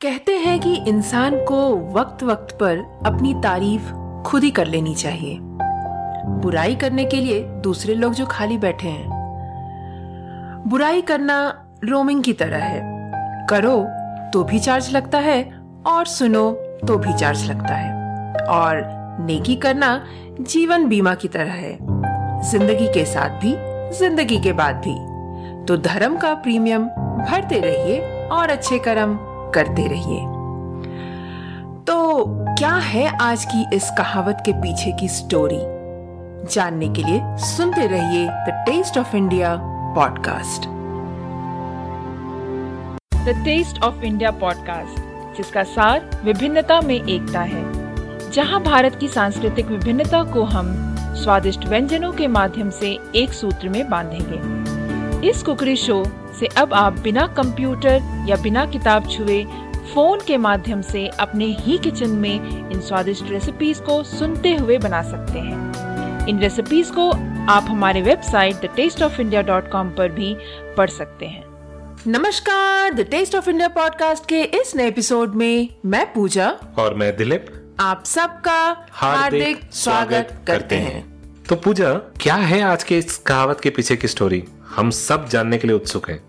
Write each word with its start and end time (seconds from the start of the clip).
कहते 0.00 0.32
हैं 0.32 0.60
कि 0.60 0.74
इंसान 0.88 1.34
को 1.44 1.56
वक्त 1.92 2.22
वक्त 2.22 2.54
पर 2.54 2.78
अपनी 3.06 3.34
तारीफ़ 3.34 3.90
खुद 4.26 4.44
ही 4.44 4.50
कर 4.50 4.66
लेनी 4.66 4.94
चाहिए। 4.94 5.38
बुराई 6.42 6.74
करने 6.74 7.04
के 7.04 7.16
लिए 7.16 7.42
दूसरे 7.42 7.94
लोग 7.94 8.14
जो 8.14 8.26
खाली 8.26 8.58
बैठे 8.58 8.88
हैं। 8.88 9.08
बुराई 10.68 11.02
करना 11.02 11.36
रोमिंग 11.84 12.22
की 12.22 12.32
तरह 12.32 12.64
है। 12.64 13.46
करो 13.46 13.76
तो 14.32 14.44
भी 14.44 14.58
चार्ज 14.58 14.90
लगता 14.92 15.18
है 15.18 15.42
और 15.86 16.06
सुनो 16.06 16.50
तो 16.88 16.98
भी 16.98 17.12
चार्ज 17.12 17.44
लगता 17.50 17.74
है। 17.74 18.46
और 18.46 18.82
नेकी 19.20 19.56
करना 19.56 19.94
जीवन 20.40 20.88
बीमा 20.88 21.14
की 21.14 21.28
तरह 21.28 21.52
है। 21.52 21.78
ज़िंदगी 22.50 22.88
के 22.88 23.04
साथ 23.04 23.40
भी, 23.40 23.54
ज़िंदगी 23.98 24.38
के 24.38 24.52
बाद 24.52 24.82
भी। 24.86 24.94
तो 25.66 25.76
धर्म 25.76 26.16
का 26.16 26.34
प्रीमियम 26.34 26.88
भरते 27.20 27.60
रहिए 27.60 28.28
और 28.28 28.50
अच्छे 28.50 28.78
कर्म 28.78 29.18
करते 29.54 29.86
रहिए। 29.86 30.20
तो 31.84 32.24
क्या 32.54 32.74
है 32.74 33.06
आज 33.16 33.44
की 33.44 33.76
इस 33.76 33.90
कहावत 33.98 34.42
के 34.46 34.52
पीछे 34.52 34.92
की 34.92 35.08
स्टोरी 35.08 35.60
जानने 36.54 36.88
के 36.88 37.02
लिए 37.02 37.20
सुनते 37.36 37.86
रहिए 37.86 38.26
the 38.26 38.64
taste 38.66 38.98
of 38.98 39.16
India 39.16 39.56
podcast 39.96 40.62
the 43.26 43.42
taste 43.44 43.82
of 43.82 44.02
India 44.02 44.30
podcast 44.30 45.00
जिसका 45.36 45.62
सार 45.62 46.08
विभिन्नता 46.24 46.80
में 46.80 46.94
एकता 46.94 47.40
है। 47.40 47.62
जहाँ 48.30 48.62
भारत 48.62 48.96
की 49.00 49.08
सांस्कृतिक 49.08 49.66
विभिन्नता 49.66 50.22
को 50.24 50.42
हम 50.44 50.96
स्वादिष्ट 50.98 51.64
व्यंजनों 51.64 52.12
के 52.12 52.26
माध्यम 52.26 52.70
से 52.70 52.98
एक 53.16 53.32
सूत्र 53.32 53.68
में 53.68 53.90
बांधेंगे। 53.90 55.28
इस 55.28 55.42
कुकरी 55.42 55.76
शो 55.76 56.02
से 56.40 56.46
अब 56.46 56.74
आप 56.74 56.98
बिना 56.98 57.26
कंप्यूटर 57.26 58.24
या 58.28 58.36
बिना 58.36 58.64
किताब 58.66 59.08
छुए 59.10 59.44
फ़ोन 59.94 60.20
के 60.26 60.36
माध्यम 60.36 60.82
से 60.82 61.06
अपने 61.20 61.46
ही 61.60 61.78
किचन 61.78 62.10
में 62.10 62.70
इन 62.70 62.80
स्वादिष्ट 62.80 63.30
रेसिपीज़ 63.30 63.80
को 63.82 64.02
सुनते 64.02 64.54
हुए 64.54 64.78
बना 64.78 65.02
सकते 65.02 65.38
हैं। 65.38 66.26
इन 66.26 66.38
रेसिपीज़ 66.38 66.92
को 66.92 67.10
आप 67.52 67.66
हमारे 67.68 68.02
website 68.02 68.56
the 68.56 68.68
taste 68.76 69.02
of 69.02 69.20
India 69.20 69.42
dot 69.42 69.70
com 69.70 69.90
पर 69.90 70.08
भी 70.08 70.36
पढ़ 70.76 70.90
सकते 70.90 71.26
हैं। 71.26 71.44
नमस्कार 72.06 72.94
the 72.94 73.00
taste 73.00 73.34
of 73.34 73.50
India 73.50 73.68
podcast 73.68 74.26
के 74.26 74.42
इस 74.42 74.76
नए 74.76 74.88
एपिसोड 74.88 75.34
में 75.34 75.68
मैं 75.86 76.12
पूजा 76.12 76.48
और 76.78 76.94
मैं 76.94 77.16
दिलीप। 77.16 77.46
आप 77.80 78.04
सबका 78.04 78.86
हार्दिक 78.90 79.60
स्वागत 79.72 80.38
करते 80.46 80.76
हैं। 80.76 81.04
तो 81.48 81.56
पूजा 81.56 81.92
क्या 82.20 82.34
है 82.34 82.62
आज 82.62 82.84
के 82.84 82.98
इस 82.98 83.16
कहावत 83.18 83.60
के 83.60 83.70
पीछे 83.70 83.96
की 83.96 84.08
स्टोरी 84.08 84.44
हम 84.76 84.90
सब 84.90 85.28
जानने 85.28 85.58
के 85.58 85.68
लिए 85.68 85.76
उत्सुक 85.76 86.10
हैं। 86.10 86.20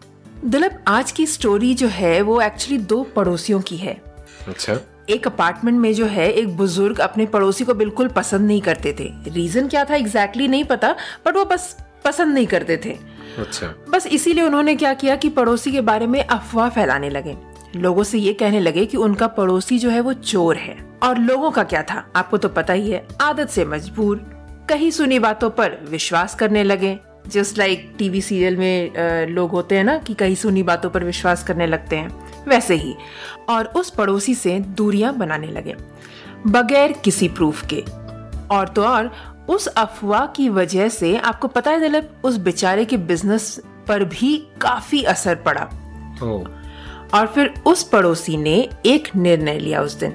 दिलीप 0.45 0.83
आज 0.87 1.11
की 1.11 1.25
स्टोरी 1.25 1.73
जो 1.73 1.87
है 1.87 2.21
वो 2.21 2.41
एक्चुअली 2.41 2.77
दो 2.77 3.03
पड़ोसियों 3.03 3.61
की 3.61 3.77
है। 3.77 4.01
अच्छा। 4.47 4.77
एक 5.09 5.27
अपार्टमेंट 5.27 5.79
में 5.79 5.93
जो 5.93 6.05
है 6.05 6.31
एक 6.31 6.57
बुज़ुर्ग 6.57 6.99
अपने 6.99 7.25
पड़ोसी 7.25 7.63
को 7.63 7.73
बिल्कुल 7.73 8.07
पसंद 8.07 8.47
नहीं 8.47 8.61
करते 8.61 8.95
थे। 8.99 9.09
रीजन 9.31 9.67
क्या 9.67 9.85
था 9.85 9.95
एग्जैक्टली 9.95 10.43
exactly 10.43 10.49
नहीं 10.49 10.63
पता 10.63 10.95
बट 11.25 11.35
वो 11.35 11.45
बस 11.45 11.77
पसंद 12.05 12.33
नहीं 12.33 12.47
करते 12.47 12.77
थे। 12.77 12.97
अच्छा। 13.37 13.73
बस 13.89 14.07
इसीलिए 14.07 14.43
उन्होंने 14.43 14.75
क्या 14.75 14.93
किया 14.93 15.15
कि 15.15 15.29
पड़ोसी 15.29 15.71
के 15.71 15.81
बारे 15.81 16.07
में 16.07 16.23
अफवाह 16.23 16.69
फैलाने 16.69 17.09
लगे। 17.09 17.37
लोगों 17.75 18.03
से 18.03 18.17
ये 18.17 18.33
कहने 18.33 18.59
लगे 18.59 18.85
कि 18.85 18.97
उनका 18.97 19.27
पड़ोसी 19.27 19.79
जो 19.79 19.89
है 19.89 19.99
वो 20.01 20.13
चोर 20.13 20.57
है। 20.57 20.77
और 21.03 21.17
लोगों 21.17 21.51
का 21.51 21.63
क्या 21.63 21.83
था 21.83 22.11
आपको 22.15 22.37
तो 22.37 22.49
पता 22.49 22.73
ही 22.73 22.91
है 22.91 23.07
आदत 23.21 23.49
से 23.49 23.65
मजबूर 23.65 24.17
कहीं 24.69 24.91
सुनी 24.91 25.19
बातों 25.19 25.49
पर 25.49 25.77
विश्वास 25.89 26.35
करने 26.35 26.63
लगे। 26.63 26.99
जस्ट 27.27 27.57
लाइक 27.57 27.93
टीवी 27.97 28.21
सीरियल 28.21 28.57
में 28.57 29.27
लोग 29.29 29.51
होते 29.51 29.77
हैं 29.77 29.83
ना 29.83 29.97
कि 29.97 30.13
कहीं 30.13 30.35
सुनी 30.35 30.63
बातों 30.63 30.89
पर 30.89 31.03
विश्वास 31.03 31.43
करने 31.43 31.67
लगते 31.67 31.95
हैं 31.95 32.45
वैसे 32.47 32.75
ही। 32.75 32.95
और 33.49 33.65
उस 33.75 33.89
पड़ोसी 33.89 34.35
से 34.35 34.59
दूरियाँ 34.59 35.13
बनाने 35.17 35.47
लगे 35.47 35.75
बगैर 36.47 36.91
किसी 37.03 37.27
प्रूफ 37.29 37.65
के। 37.73 37.83
और 38.55 38.67
तो 38.67 38.83
और 38.83 39.11
उस 39.49 39.67
अफवाह 39.67 40.25
की 40.27 40.47
वजह 40.49 40.89
से 40.89 41.15
आपको 41.17 41.47
पता 41.47 41.71
है 41.71 41.79
दिलीप 41.79 42.09
उस 42.23 42.37
बेचारे 42.37 42.85
के 42.85 42.97
बिज़नेस 42.97 43.59
पर 43.87 44.03
भी 44.05 44.37
काफ़ी 44.61 45.03
असर 45.03 45.35
पड़ा। 45.47 45.63
ओ, 46.23 46.43
और 47.13 47.27
फिर 47.27 47.53
उस 47.65 47.83
पड़ोसी 47.83 48.37
ने 48.37 48.57
एक 48.85 49.15
निर्णय 49.15 49.59
लिया 49.59 49.81
उस 49.81 49.93
दिन 49.93 50.13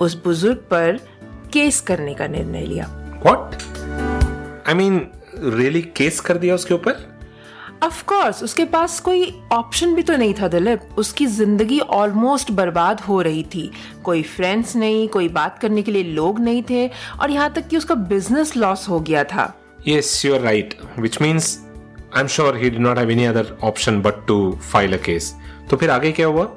उस 0.00 0.22
बुज़ुर्ग 0.24 0.56
पर 0.70 0.98
केस 1.52 1.80
करने 1.80 2.14
का 2.14 2.26
निर्णय 2.26 2.64
लिया। 2.64 2.86
What 3.22 3.54
I 4.68 4.74
mean 4.74 4.98
really 5.44 5.82
case 5.96 6.20
कर 6.20 6.38
दिया 6.38 6.54
उसके 6.54 6.74
ऊपर? 6.74 7.06
ऑफ़ 7.82 8.02
कोर्स 8.04 8.42
उसके 8.42 8.64
पास 8.64 8.98
कोई 9.00 9.32
ऑप्शन 9.52 9.94
भी 9.94 10.02
तो 10.02 10.16
नहीं 10.16 10.34
था 10.34 10.48
दिलीप। 10.48 10.98
उसकी 10.98 11.26
ज़िंदगी 11.26 11.78
ऑलमोस्ट 11.80 12.50
बर्बाद 12.52 13.00
हो 13.00 13.20
रही 13.22 13.42
थी। 13.54 13.70
कोई 14.04 14.22
फ्रेंड्स 14.22 14.74
नहीं 14.76 15.06
कोई 15.08 15.28
बात 15.30 15.58
करने 15.58 15.82
के 15.82 15.92
लिए 15.92 16.02
लोग 16.04 16.40
नहीं 16.40 16.62
थे 16.70 16.86
और 17.20 17.30
यहाँ 17.30 17.52
तक 17.54 17.68
कि 17.68 17.76
उसका 17.76 17.94
बिज़नेस 17.94 18.56
लॉस 18.56 18.88
हो 18.88 19.00
गया 19.00 19.24
था। 19.24 19.52
Yes 19.88 20.24
you 20.24 20.34
are 20.34 20.40
right 20.40 20.74
which 20.98 21.20
means 21.22 21.58
I 22.16 22.20
am 22.20 22.26
sure 22.28 22.56
he 22.56 22.70
did 22.70 22.80
not 22.80 22.98
have 22.98 23.10
any 23.10 23.24
other 23.24 23.56
option 23.62 24.00
but 24.02 24.26
to 24.26 24.40
file 24.72 24.92
a 24.92 25.02
case 25.04 25.34
तो 25.70 25.76
फिर 25.76 25.90
आगे 25.90 26.12
क्या 26.12 26.26
हुआ? 26.26 26.48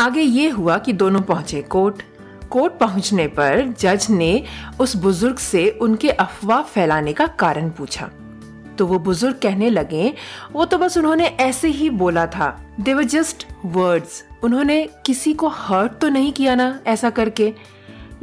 आगे 0.00 0.20
ये 0.20 0.48
हुआ 0.50 0.78
कि 0.78 0.92
दोनों 0.92 1.20
पहुँचे 1.22 1.62
कोर्ट। 1.62 2.02
कोर्ट 2.54 2.72
पहुँचने 2.80 3.26
पर 3.28 3.62
जज 3.80 4.06
ने 4.10 4.42
उस 4.80 4.96
बुज़ुर्ग 4.96 5.38
से 5.38 5.68
उनके 5.82 6.10
अफवाह 6.10 6.62
फैलाने 6.64 7.12
का 7.12 7.26
कारण 7.38 7.70
पूछा। 7.70 8.10
तो 8.78 8.86
वो 8.86 8.98
बुज़ुर्ग 8.98 9.38
कहने 9.42 9.70
लगे, 9.70 10.12
वो 10.52 10.64
तो 10.64 10.78
बस 10.78 10.96
उन्होंने 10.98 11.26
ऐसे 11.40 11.68
ही 11.68 11.90
बोला 11.92 12.26
था। 12.26 12.48
दे 12.80 12.94
वर 12.94 13.04
जस्ट 13.04 13.46
वर्ड्स 13.66 14.22
उन्होंने 14.44 14.82
किसी 15.06 15.34
को 15.34 15.48
हर्ट 15.48 15.92
तो 15.92 16.08
नहीं 16.08 16.32
किया 16.32 16.54
ना, 16.54 16.80
ऐसा 16.86 17.10
करके। 17.10 17.52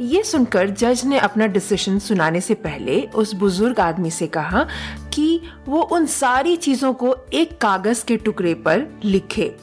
ये 0.00 0.22
सुनकर 0.22 0.70
जज 0.70 1.04
ने 1.04 1.18
अपना 1.18 1.46
डिसीज़न 1.46 1.98
सुनाने 1.98 2.40
से 2.40 2.54
पहले 2.56 3.00
उस 3.14 3.34
बुज़ुर्ग 3.34 3.80
आदमी 3.80 4.10
से 4.10 4.26
कहा 4.28 4.66
कि 5.14 5.40
वो 5.68 5.80
उन 5.82 6.06
सारी 6.08 6.56
चीज़ों 6.56 6.92
को 6.94 7.14
एक 7.32 7.56
कागज़ 7.60 8.04
के 8.04 8.16
टुकड़े 8.16 8.54
पर 8.56 8.86
लिखे, 9.04 9.54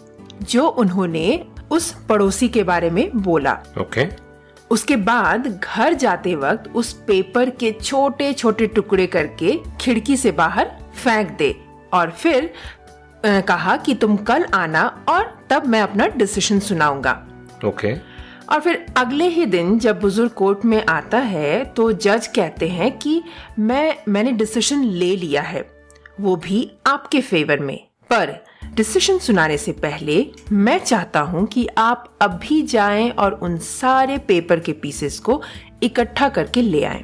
जो 0.44 0.68
उन्होंने 0.68 1.44
उस 1.72 1.92
पड़ोसी 2.10 2.50
के 2.50 2.64
बारे 2.64 2.90
में 2.90 3.10
बोला। 3.16 3.54
Okay 3.80 4.06
okay. 4.06 4.29
उसके 4.72 4.96
बाद 4.96 5.48
घर 5.48 5.94
जाते 5.94 6.36
वक्त 6.36 6.70
उस 6.76 6.94
पेपर 7.08 7.50
के 7.50 7.72
छोटे 7.72 8.34
छोटे 8.34 8.68
टुकड़े 8.68 9.08
करके 9.08 9.58
खिड़की 9.82 10.18
से 10.18 10.32
बाहर 10.32 10.72
फेंक 11.04 11.32
दे 11.38 11.56
और 11.94 12.12
फिर 12.12 12.54
आ, 13.26 13.40
कहा 13.42 13.76
कि 13.78 13.94
तुम 13.96 14.16
कल 14.18 14.46
आना 14.54 15.06
और 15.10 15.38
तब 15.50 15.66
मैं 15.66 15.82
अपना 15.82 16.08
डिसीज़न 16.08 16.60
सुनाऊँगा। 16.60 17.12
ओके 17.66 17.94
और 18.50 18.60
फिर 18.60 18.86
अगले 18.98 19.28
ही 19.28 19.46
दिन 19.46 19.78
जब 19.80 20.00
बुज़ुर्ग 20.00 20.32
कोर्ट 20.32 20.66
में 20.66 20.84
आता 20.86 21.18
है 21.18 21.66
तो 21.66 21.92
जज 21.92 22.28
कहते 22.28 22.68
हैं 22.68 22.92
कि 22.98 23.22
मैं 23.60 23.96
मैंने 24.08 24.32
डिसीज़न 24.32 24.84
ले 24.84 25.16
लिया 25.16 25.42
है 25.42 25.66
वो 26.20 26.36
भी 26.36 26.72
आपके 26.88 27.22
फेवर 27.22 27.60
में। 27.60 27.78
पर 28.10 28.32
डिसीज़न 28.62 29.18
सुनाने 29.18 29.58
से 29.58 29.72
पहले, 29.72 30.32
मैं 30.52 30.78
चाहता 30.80 31.20
हूँ 31.20 31.46
कि 31.46 31.68
आप 31.78 32.18
अभी 32.22 32.62
जाएँ 32.62 33.10
और 33.10 33.34
उन 33.34 33.58
सारे 33.58 34.18
पेपर 34.18 34.60
के 34.60 34.74
पीसेस 34.74 35.20
को 35.20 35.42
इकट्ठा 35.84 36.30
करके 36.30 36.62
ले 36.62 36.84
आएँ। 36.84 37.04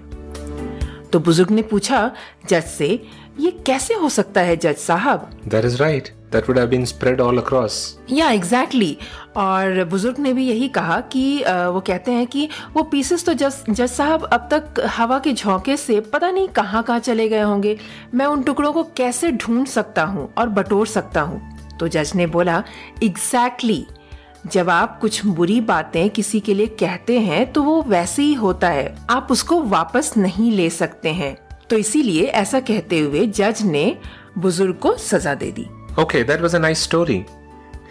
तो 1.13 1.19
बुज़ुर्ग 1.19 1.51
ने 1.51 1.61
पूछा, 1.61 2.11
जज 2.49 2.63
से 2.63 3.01
ये 3.39 3.51
कैसे 3.65 3.93
हो 3.93 4.09
सकता 4.09 4.41
है 4.41 4.55
जज 4.57 4.75
साहब? 4.77 5.29
That 5.47 5.65
is 5.65 5.77
right 5.77 6.09
that 6.31 6.49
would 6.49 6.59
have 6.59 6.67
been 6.67 6.85
spread 6.85 7.21
all 7.21 7.37
across 7.37 7.97
या 8.11 8.29
एग्जैक्टली 8.29 8.97
और 9.37 9.83
बुज़ुर्ग 9.83 10.19
ने 10.19 10.33
भी 10.33 10.47
यही 10.47 10.67
कहा 10.67 10.99
कि 11.01 11.37
वो 11.43 11.79
कहते 11.79 12.11
हैं 12.11 12.27
कि 12.27 12.47
वो 12.73 12.83
पीसेस 12.83 13.25
तो 13.25 13.33
जज 13.33 13.63
जज 13.69 13.89
साहब 13.89 14.23
अब 14.23 14.47
तक 14.53 14.81
हवा 14.87 15.19
के 15.19 15.33
झोंके 15.33 15.77
से 15.77 15.99
पता 15.99 16.31
नहीं 16.31 16.47
कहाँ 16.47 16.83
कहाँ 16.83 16.99
चले 16.99 17.29
गए 17.29 17.41
होंगे। 17.41 17.77
मैं 18.13 18.25
उन 18.25 18.43
टुकड़ों 18.43 18.73
को 18.73 18.83
कैसे 18.97 19.31
ढूंढ 19.31 19.67
सकता 19.67 20.03
हूँ 20.03 20.33
और 20.37 20.49
बटोर 20.49 20.87
सकता 20.87 21.21
हूँ? 21.21 21.41
तो 21.79 21.87
जज 21.87 22.11
ने 22.15 22.25
बोला 22.27 22.63
एग्जैक्टली 23.03 23.79
exactly, 23.79 24.51
जब 24.51 24.69
आप 24.69 24.99
कुछ 24.99 25.25
बुरी 25.25 25.61
बातें 25.61 26.09
किसी 26.09 26.39
के 26.39 26.53
लिए 26.53 26.67
कहते 26.79 27.19
हैं 27.19 27.51
तो 27.51 27.63
वो 27.63 27.81
वैसे 27.81 28.21
ही 28.21 28.33
होता 28.33 28.69
है। 28.69 28.95
आप 29.09 29.27
उसको 29.31 29.61
वापस 29.61 30.13
नहीं 30.17 30.51
ले 30.51 30.69
सकते 30.69 31.09
हैं। 31.09 31.35
तो 31.69 31.77
इसीलिए 31.77 32.23
ऐसा 32.23 32.59
कहते 32.59 32.99
हुए 32.99 33.25
जज 33.27 33.61
ने 33.61 33.97
बुज़ुर्ग 34.37 34.75
को 34.75 34.97
सजा 34.97 35.33
दे 35.33 35.51
दी। 35.51 35.65
Okay 36.01 36.23
that 36.23 36.41
was 36.41 36.55
a 36.55 36.59
nice 36.59 36.83
story 36.83 37.25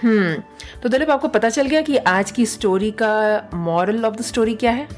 hmm 0.02 0.34
तो 0.82 0.88
दिलीप 0.88 1.10
आपको 1.10 1.28
पता 1.28 1.48
चल 1.48 1.66
गया 1.66 1.80
कि 1.82 1.96
आज 1.96 2.30
की 2.30 2.46
स्टोरी 2.46 2.90
का 2.90 3.50
मॉरल 3.54 4.04
ऑफ़ 4.04 4.14
द 4.14 4.22
स्टोरी 4.22 4.54
क्या 4.54 4.70
है? 4.70 4.88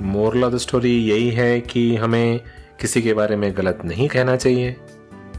मॉरल 0.00 0.44
ऑफ़ 0.44 0.54
द 0.54 0.58
स्टोरी 0.58 0.98
यही 0.98 1.30
है 1.30 1.60
कि 1.60 1.96
हमें 1.96 2.40
किसी 2.80 3.02
के 3.02 3.14
बारे 3.14 3.36
में 3.36 3.56
गलत 3.56 3.78
नहीं 3.84 4.08
कहना 4.08 4.36
चाहिए। 4.36 4.76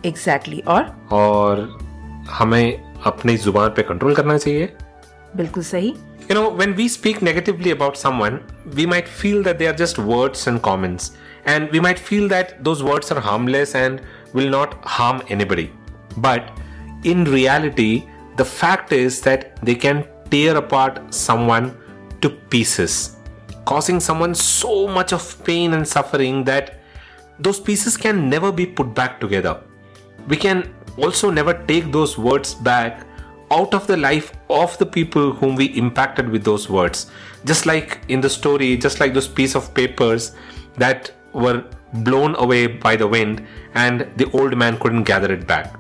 Exactly 0.06 0.58
exactly. 0.58 0.68
और? 0.68 1.08
और 1.12 1.78
हमें 2.30 2.94
अपनी 3.06 3.38
ज़ुबान 3.38 3.70
पे 3.70 3.82
कंट्रोल 3.82 4.16
करना 4.16 4.38
चाहिए। 4.38 4.74
बिल्कुल 5.36 5.64
सही। 5.64 5.94
You 6.30 6.36
know, 6.38 6.50
when 6.60 6.74
we 6.78 6.86
speak 6.96 7.22
negatively 7.28 7.72
about 7.76 7.96
someone, 7.96 8.36
we 8.78 8.86
might 8.86 9.08
feel 9.22 9.44
that 9.44 9.58
they 9.60 9.70
are 9.72 9.78
just 9.82 10.00
words 10.10 10.48
and 10.48 10.62
comments. 10.68 11.12
And 11.52 11.72
we 11.72 11.80
might 11.80 11.98
feel 11.98 12.28
that 12.30 12.64
those 12.64 12.84
words 12.84 13.12
are 13.12 13.20
harmless 13.20 13.74
and 13.74 14.02
will 14.34 14.50
not 14.50 14.74
harm 14.86 15.24
anybody. 15.30 15.72
But 16.18 16.52
in 17.04 17.24
reality, 17.24 18.08
the 18.38 18.46
fact 18.46 18.92
is 18.94 19.22
that 19.22 19.58
they 19.64 19.76
can 19.76 20.08
tear 20.30 20.58
apart 20.58 21.14
someone 21.14 21.76
to 22.22 22.30
pieces, 22.30 23.18
causing 23.66 24.00
someone 24.00 24.36
so 24.36 24.88
much 24.88 25.12
of 25.12 25.44
pain 25.44 25.74
and 25.74 25.88
suffering 25.88 26.44
that 26.44 26.80
those 27.40 27.60
pieces 27.60 27.98
can 27.98 28.30
never 28.30 28.52
be 28.52 28.66
put 28.66 28.94
back 28.94 29.20
together. 29.20 29.60
We 30.28 30.38
can 30.38 30.74
also 30.98 31.32
never 31.32 31.54
take 31.66 31.92
those 31.92 32.18
words 32.18 32.54
back 32.54 33.08
out 33.52 33.74
of 33.74 33.88
the 33.88 33.98
life 33.98 34.34
of 34.50 34.78
the 34.78 34.86
people 34.86 35.32
whom 35.32 35.56
we 35.56 35.66
impacted 35.84 36.30
with 36.30 36.44
those 36.44 36.70
words. 36.70 37.10
Just 37.46 37.66
like 37.66 38.02
in 38.08 38.22
the 38.22 38.30
story, 38.30 38.78
just 38.78 39.00
like 39.00 39.16
those 39.16 39.28
piece 39.28 39.56
of 39.56 39.74
papers 39.74 40.36
that 40.78 41.12
were 41.34 41.64
blown 41.94 42.36
away 42.36 42.68
by 42.68 42.96
the 42.96 43.08
wind 43.08 43.46
and 43.74 44.08
the 44.18 44.30
old 44.32 44.58
man 44.58 44.78
couldn't 44.80 45.04
gather 45.04 45.32
it 45.32 45.48
back. 45.48 45.80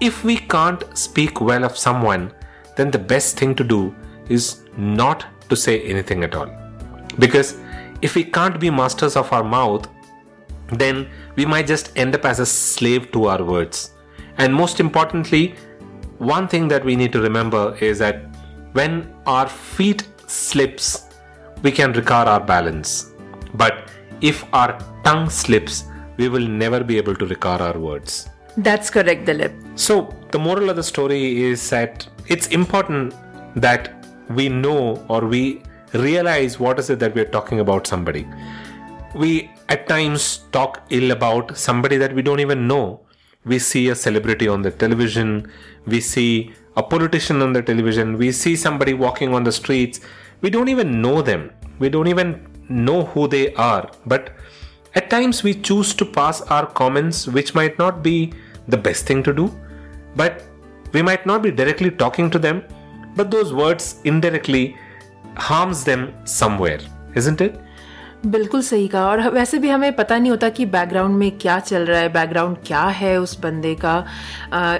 If 0.00 0.24
we 0.24 0.36
can't 0.36 0.82
speak 0.96 1.40
well 1.40 1.64
of 1.64 1.76
someone, 1.76 2.32
then 2.76 2.90
the 2.90 2.98
best 2.98 3.38
thing 3.38 3.54
to 3.56 3.64
do 3.64 3.94
is 4.28 4.62
not 4.76 5.26
to 5.48 5.56
say 5.56 5.82
anything 5.82 6.24
at 6.24 6.34
all. 6.34 6.50
Because 7.18 7.58
if 8.00 8.14
we 8.14 8.24
can't 8.24 8.58
be 8.58 8.70
masters 8.70 9.16
of 9.16 9.32
our 9.32 9.44
mouth, 9.44 9.86
then 10.72 11.08
we 11.36 11.44
might 11.44 11.66
just 11.66 11.92
end 11.96 12.14
up 12.14 12.24
as 12.24 12.40
a 12.40 12.46
slave 12.46 13.10
to 13.12 13.26
our 13.26 13.42
words. 13.44 13.92
And 14.38 14.54
most 14.54 14.80
importantly, 14.80 15.54
one 16.18 16.48
thing 16.48 16.68
that 16.68 16.84
we 16.84 16.96
need 16.96 17.12
to 17.12 17.20
remember 17.20 17.76
is 17.80 17.98
that 17.98 18.24
when 18.72 19.12
our 19.26 19.48
feet 19.48 20.06
slips, 20.26 21.08
we 21.62 21.72
can 21.72 21.92
recover 21.92 22.30
our 22.30 22.40
balance. 22.40 23.10
But 23.54 23.89
if 24.20 24.44
our 24.52 24.78
tongue 25.04 25.28
slips, 25.30 25.84
we 26.16 26.28
will 26.28 26.46
never 26.46 26.82
be 26.84 26.96
able 26.96 27.14
to 27.14 27.26
recover 27.26 27.64
our 27.64 27.78
words. 27.78 28.28
That's 28.56 28.90
correct, 28.90 29.26
Dilip. 29.26 29.54
So, 29.78 30.14
the 30.32 30.38
moral 30.38 30.70
of 30.70 30.76
the 30.76 30.82
story 30.82 31.42
is 31.42 31.70
that 31.70 32.06
it's 32.28 32.48
important 32.48 33.14
that 33.56 34.04
we 34.28 34.48
know 34.48 35.04
or 35.08 35.26
we 35.26 35.62
realize 35.94 36.58
what 36.58 36.78
is 36.78 36.90
it 36.90 36.98
that 36.98 37.14
we're 37.14 37.32
talking 37.36 37.60
about 37.60 37.86
somebody. 37.86 38.26
We 39.14 39.50
at 39.68 39.88
times 39.88 40.44
talk 40.52 40.82
ill 40.90 41.10
about 41.10 41.56
somebody 41.56 41.96
that 41.96 42.14
we 42.14 42.22
don't 42.22 42.40
even 42.40 42.66
know 42.68 43.00
we 43.44 43.58
see 43.58 43.88
a 43.88 43.94
celebrity 43.94 44.48
on 44.48 44.62
the 44.62 44.70
television, 44.70 45.50
we 45.86 46.00
see 46.00 46.52
a 46.76 46.82
politician 46.82 47.40
on 47.42 47.52
the 47.52 47.62
television, 47.62 48.18
we 48.18 48.32
see 48.32 48.54
somebody 48.54 48.92
walking 48.94 49.34
on 49.34 49.44
the 49.44 49.52
streets. 49.52 50.00
We 50.42 50.50
don't 50.50 50.68
even 50.68 51.00
know 51.00 51.22
them, 51.22 51.50
we 51.78 51.88
don't 51.88 52.08
even 52.08 52.46
know 52.70 53.04
who 53.04 53.28
they 53.28 53.52
are. 53.54 53.90
But 54.06 54.30
at 54.94 55.10
times 55.10 55.42
we 55.42 55.54
choose 55.54 55.94
to 55.94 56.04
pass 56.04 56.40
our 56.42 56.66
comments, 56.66 57.26
which 57.28 57.54
might 57.54 57.78
not 57.78 58.02
be 58.02 58.32
the 58.68 58.76
best 58.76 59.06
thing 59.06 59.22
to 59.24 59.32
do, 59.32 59.50
but 60.16 60.42
we 60.92 61.02
might 61.02 61.26
not 61.26 61.42
be 61.42 61.50
directly 61.50 61.90
talking 61.90 62.30
to 62.30 62.38
them, 62.38 62.62
but 63.16 63.30
those 63.30 63.52
words 63.52 64.00
indirectly 64.04 64.76
harms 65.36 65.84
them 65.84 66.12
somewhere, 66.24 66.80
isn't 67.14 67.40
it? 67.40 67.60
बिल्कुल 68.26 68.62
सही 68.62 68.86
कहा 68.88 69.04
और 69.10 69.28
वैसे 69.30 69.58
भी 69.58 69.68
हमें 69.68 69.94
पता 69.96 70.16
नहीं 70.18 70.30
होता 70.30 70.48
कि 70.56 70.64
बैकग्राउंड 70.66 71.16
में 71.16 71.30
क्या 71.38 71.58
चल 71.58 71.84
रहा 71.86 72.00
है 72.00 72.08
बैकग्राउंड 72.12 72.56
क्या 72.66 72.82
है 72.98 73.16
उस 73.20 73.38
बंदे 73.40 73.74
का 73.84 73.96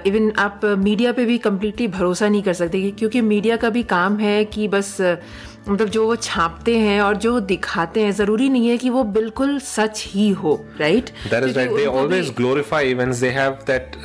इवन 0.06 0.30
आप 0.38 0.64
मीडिया 0.78 1.12
पे 1.12 1.24
भी 1.24 1.38
कम्प्लीटली 1.46 1.86
भरोसा 1.88 2.28
नहीं 2.28 2.42
कर 2.42 2.52
सकते 2.54 2.90
क्योंकि 2.98 3.20
मीडिया 3.20 3.56
का 3.56 3.70
भी 3.70 3.82
काम 3.92 4.18
है 4.18 4.44
कि 4.44 4.68
बस 4.68 4.96
मतलब 5.68 5.88
जो 5.88 6.04
वो 6.06 6.16
छापते 6.16 6.76
हैं 6.78 7.00
और 7.02 7.16
जो 7.16 7.38
दिखाते 7.40 8.02
हैं 8.02 8.12
ज़रूरी 8.12 8.48
नहीं 8.48 8.68
है 8.68 8.76
कि 8.78 8.90
वो 8.90 9.02
बिल्कुल 9.16 9.58
सच 9.60 10.04
ही 10.08 10.28
हो 10.42 10.54
right 10.80 11.10
that 11.30 11.44
is 11.44 11.56
right 11.56 11.70
they 11.70 11.86
always 11.86 12.30
glorify 12.36 12.90
events 12.90 13.18
they 13.18 13.30
have 13.30 13.58
that 13.66 13.96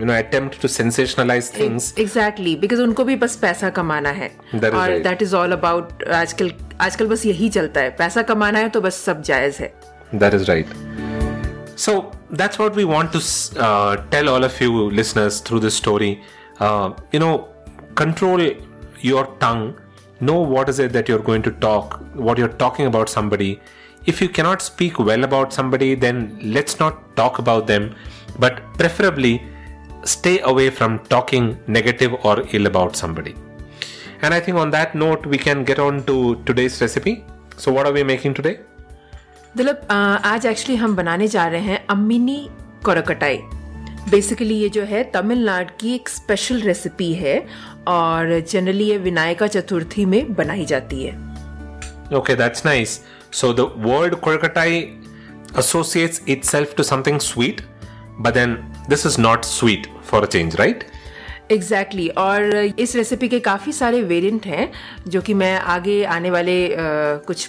you 0.00 0.04
know 0.04 0.12
attempt 0.12 0.60
to 0.62 0.68
sensationalise 0.68 1.52
things 1.58 1.94
exactly 1.98 2.56
because 2.56 2.82
उनको 2.82 3.04
भी 3.04 3.16
बस 3.16 3.36
पैसा 3.36 3.70
कमाना 3.78 4.10
है। 4.10 4.28
और 4.54 4.98
दैट 4.98 5.22
इज़ 5.22 5.36
ऑल 5.36 5.52
अबाउट 5.52 6.04
आजकल 6.22 6.52
आजकल 6.80 7.06
बस 7.06 7.26
यही 7.26 7.48
चलता 7.48 7.80
है। 7.80 7.90
पैसा 7.98 8.22
कमाना 8.32 8.58
है 8.58 8.68
तो 8.68 8.80
बस 8.80 9.00
सब 9.04 9.22
जायज़ 9.22 9.62
है। 9.62 9.72
That 10.14 10.34
is 10.34 10.44
right 10.44 10.74
So 11.84 11.92
that's 12.40 12.58
what 12.60 12.76
we 12.80 12.84
want 12.90 13.10
to 13.14 13.20
uh, 13.64 13.96
tell 14.12 14.28
all 14.34 14.44
of 14.46 14.54
you 14.60 14.84
listeners 14.98 15.40
through 15.48 15.58
this 15.64 15.74
story. 15.80 16.08
Uh, 16.58 16.86
you 17.12 17.20
know, 17.22 17.34
control 17.94 18.44
your 19.02 19.24
tongue. 19.42 19.66
know 20.19 20.39
what 20.39 20.69
is 20.69 20.79
it 20.79 20.93
that 20.93 21.07
you're 21.09 21.19
going 21.19 21.41
to 21.43 21.51
talk, 21.51 22.01
what 22.13 22.37
you're 22.37 22.55
talking 22.63 22.85
about 22.85 23.09
somebody. 23.09 23.59
If 24.05 24.21
you 24.21 24.29
cannot 24.29 24.61
speak 24.61 24.99
well 24.99 25.23
about 25.23 25.53
somebody, 25.53 25.93
then 25.95 26.39
let's 26.43 26.79
not 26.79 27.15
talk 27.15 27.39
about 27.39 27.67
them, 27.67 27.95
but 28.39 28.61
preferably 28.73 29.43
stay 30.03 30.39
away 30.39 30.69
from 30.69 30.99
talking 30.99 31.57
negative 31.67 32.13
or 32.23 32.43
ill 32.51 32.67
about 32.67 32.95
somebody. 32.95 33.35
And 34.21 34.33
I 34.33 34.39
think 34.39 34.57
on 34.57 34.71
that 34.71 34.95
note, 34.95 35.25
we 35.25 35.37
can 35.37 35.63
get 35.63 35.79
on 35.79 36.03
to 36.05 36.35
today's 36.45 36.79
recipe. 36.81 37.23
So, 37.57 37.71
what 37.71 37.85
are 37.85 37.93
we 37.93 38.03
making 38.03 38.35
today? 38.35 38.57
Dilip 39.57 39.87
आज 39.91 40.45
actually 40.45 40.75
हम 40.75 40.95
बनाने 40.95 41.27
जा 41.27 41.47
रहे 41.47 41.61
हैं 41.61 41.85
अम्मिनी 41.89 42.37
कोरकटाई 42.85 43.37
basically 44.09 44.55
ये 44.55 44.69
जो 44.75 44.83
है 44.91 45.03
तमिलनाडु 45.13 45.73
की 45.79 45.93
एक 45.95 46.09
स्पेशल 46.09 46.61
रेसिपी 46.61 47.11
है 47.13 47.35
और 47.88 48.38
जनरली 48.40 48.84
ये 48.84 48.98
विनायका 48.98 49.46
चतुर्थी 49.46 50.04
में 50.04 50.34
बनाई 50.34 50.64
जाती 50.64 51.02
है। 51.02 51.14
Okay 52.16 52.34
that's 52.34 52.64
nice 52.66 53.00
so 53.32 53.52
the 53.52 53.72
word 53.86 54.14
कोलकाताई 54.20 54.78
associates 55.58 56.22
itself 56.28 56.74
to 56.76 56.82
something 56.82 57.18
sweet 57.20 57.60
but 58.20 58.34
then 58.34 58.54
this 58.88 59.06
is 59.06 59.20
not 59.20 59.44
sweet 59.44 59.86
for 60.06 60.22
a 60.22 60.26
change 60.26 60.56
right 60.56 60.84
exactly 61.52 62.02
exactly. 62.02 62.18
और 62.18 62.54
इस 62.78 62.94
रेसिपी 62.96 63.28
के 63.28 63.38
काफ़ी 63.40 63.72
सारे 63.72 64.02
वेरिएंट 64.02 64.46
हैं 64.46 64.70
जो 65.08 65.20
कि 65.22 65.34
मैं 65.34 65.58
आगे 65.58 66.02
आने 66.04 66.30
वाले 66.30 66.56
आ, 66.68 66.78
कुछ 67.26 67.48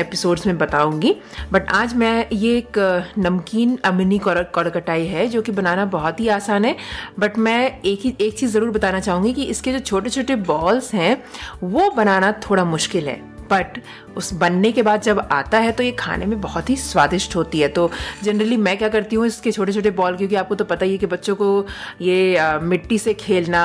एपिसोड्स 0.00 0.46
में 0.46 0.58
बताऊँगी। 0.58 1.14
बट 1.52 1.70
आज 1.70 1.94
मैं 1.94 2.26
ये 2.32 2.56
एक 2.58 2.78
नमकीन 3.18 3.78
अमिनी 3.84 4.18
कड़कटाई 4.28 5.06
है 5.06 5.26
जो 5.26 5.42
कि 5.42 5.52
बनाना 5.52 5.84
बहुत 5.86 6.20
ही 6.20 6.28
आसान 6.28 6.64
है। 6.64 6.76
बट 7.18 7.38
मैं 7.38 7.80
एक 7.82 8.00
ही 8.00 8.14
एक 8.20 8.38
चीज़ 8.38 8.52
ज़रूर 8.52 8.70
बताना 8.70 9.00
चाहूँगी 9.00 9.32
कि 9.32 9.44
इसके 9.44 9.72
जो 9.72 9.78
छोटे 9.78 10.10
छोटे 10.10 10.36
बॉल्स 10.36 10.92
हैं 10.94 11.16
वो 11.62 11.90
बनाना 11.90 12.32
थोड़ा 12.50 12.64
मुश्किल 12.64 13.08
है। 13.08 13.37
बट 13.50 13.78
उस 14.16 14.32
बनने 14.34 14.72
के 14.72 14.82
बाद 14.82 15.02
जब 15.02 15.18
आता 15.32 15.58
है 15.58 15.72
तो 15.72 15.82
ये 15.82 15.92
खाने 15.92 16.26
में 16.26 16.40
बहुत 16.40 16.70
ही 16.70 16.76
स्वादिष्ट 16.76 17.36
होती 17.36 17.60
है। 17.60 17.68
तो 17.68 17.90
जनरली 18.22 18.56
मैं 18.56 18.76
क्या 18.78 18.88
करती 18.88 19.16
हूँ 19.16 19.26
इसके 19.26 19.52
छोटे 19.52 19.72
छोटे 19.72 19.90
बॉल 19.90 20.16
क्योंकि 20.16 20.34
आपको 20.34 20.54
तो 20.54 20.64
पता 20.64 20.86
ही 20.86 20.92
है 20.92 20.98
कि 20.98 21.06
बच्चों 21.06 21.34
को 21.36 21.66
ये 22.00 22.36
आ, 22.36 22.58
मिट्टी 22.58 22.98
से 22.98 23.14
खेलना 23.14 23.62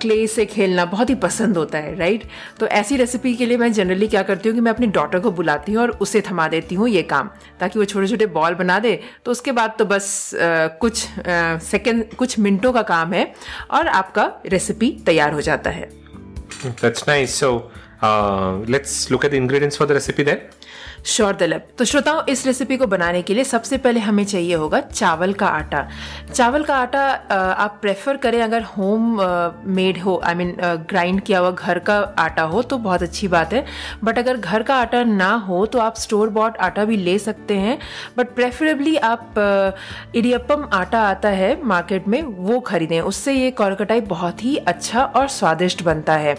क्ले 0.00 0.26
से 0.26 0.44
खेलना 0.46 0.84
बहुत 0.84 1.10
ही 1.10 1.14
पसंद 1.14 1.56
होता 1.56 1.78
है 1.78 1.94
राइट 1.98 2.24
तो 2.60 2.66
ऐसी 2.66 2.96
रेसिपी 2.96 3.34
के 3.34 3.46
लिए 3.46 3.56
मैं 3.56 3.72
जनरली 3.72 4.08
क्या 4.08 4.22
करती 4.22 4.48
हूँ 4.48 4.54
कि 4.56 4.60
मैं 4.60 4.72
अपनी 4.72 4.86
डॉटर 4.86 5.18
को 5.20 5.30
बुलाती 5.30 5.72
हूँ 5.72 5.82
और 5.82 5.90
उसे 6.00 6.20
थमा 6.30 6.48
देती 6.48 6.74
हूँ 6.74 6.88
ये 6.88 7.02
काम 7.02 7.30
ताकि 7.60 7.78
वो 7.78 7.84
छोटे 7.84 8.08
छोटे 8.08 8.26
बॉल 8.26 8.54
बना 8.54 8.78
दे। 8.78 8.98
तो 9.24 9.30
उसके 9.30 9.52
बाद 9.52 9.74
तो 9.78 9.84
बस 9.84 10.34
आ, 10.34 10.66
कुछ 10.66 11.06
सेकेंड 11.64 12.14
कुछ 12.14 12.38
मिनटों 12.38 12.72
का 12.72 12.82
काम 12.82 13.12
है 13.12 13.32
और 13.70 13.88
आपका 13.88 14.30
रेसिपी 14.46 14.90
तैयार 15.06 15.32
हो 15.32 15.40
जाता 15.40 15.70
है। 15.70 15.90
That's 16.80 17.06
nice. 17.08 17.34
So, 17.40 17.48
Uh, 18.00 18.58
let's 18.66 19.10
look 19.10 19.24
at 19.24 19.30
the 19.30 19.36
ingredients 19.36 19.76
for 19.76 19.86
the 19.86 19.94
recipe 19.94 20.22
then. 20.22 20.40
Sure 21.06 21.36
दलब 21.36 21.66
तो 21.78 21.84
श्रोताओं, 21.84 22.22
इस 22.28 22.46
रेसिपी 22.46 22.76
को 22.76 22.86
बनाने 22.86 23.20
के 23.22 23.34
लिए 23.34 23.44
सबसे 23.44 23.76
पहले 23.78 24.00
हमें 24.00 24.24
चाहिए 24.24 24.54
होगा 24.54 24.80
चावल 24.82 25.32
का 25.32 25.46
आटा। 25.48 25.86
चावल 26.32 26.64
का 26.64 26.76
आटा 26.76 27.02
आप 27.54 27.78
प्रेफर 27.82 28.16
करें 28.16 28.40
अगर 28.42 28.62
होम 28.68 29.20
मेड 29.68 29.98
हो 29.98 30.20
आई 30.24 30.34
मीन 30.34 30.54
ग्राइंड 30.90 31.20
किया 31.20 31.38
हुआ 31.38 31.50
घर 31.50 31.78
का 31.80 31.98
आटा 32.18 32.42
हो 32.42 32.62
तो 32.62 32.78
बहुत 32.78 33.02
अच्छी 33.02 33.28
बात 33.28 33.52
है। 33.52 33.64
बट 34.04 34.18
अगर 34.18 34.36
घर 34.36 34.62
का 34.62 34.76
आटा 34.76 35.02
ना 35.04 35.32
हो 35.46 35.64
तो 35.66 35.78
आप 35.78 35.96
स्टोर 35.96 36.28
बॉट 36.30 36.56
आटा 36.58 36.84
भी 36.84 36.96
ले 36.96 37.18
सकते 37.18 37.56
हैं। 37.56 37.78
बट 38.18 38.34
प्रेफरेबली 38.34 38.96
आप 38.96 39.34
इडियपम 40.16 40.68
आटा 40.72 41.00
आता 41.00 41.28
है 41.30 41.56
मार्केट 41.64 42.08
में, 42.08 42.22
वो 42.22 42.60
खरीदें। 42.60 43.00
उससे 43.00 43.32
ये 43.32 43.50
कॉरकटाई 43.52 44.00
बहुत 44.08 44.44
ही 44.44 44.56
अच्छा 44.58 45.04
और 45.04 45.28
स्वादिष्ट 45.30 45.82
बनता 45.82 46.16
है। 46.16 46.36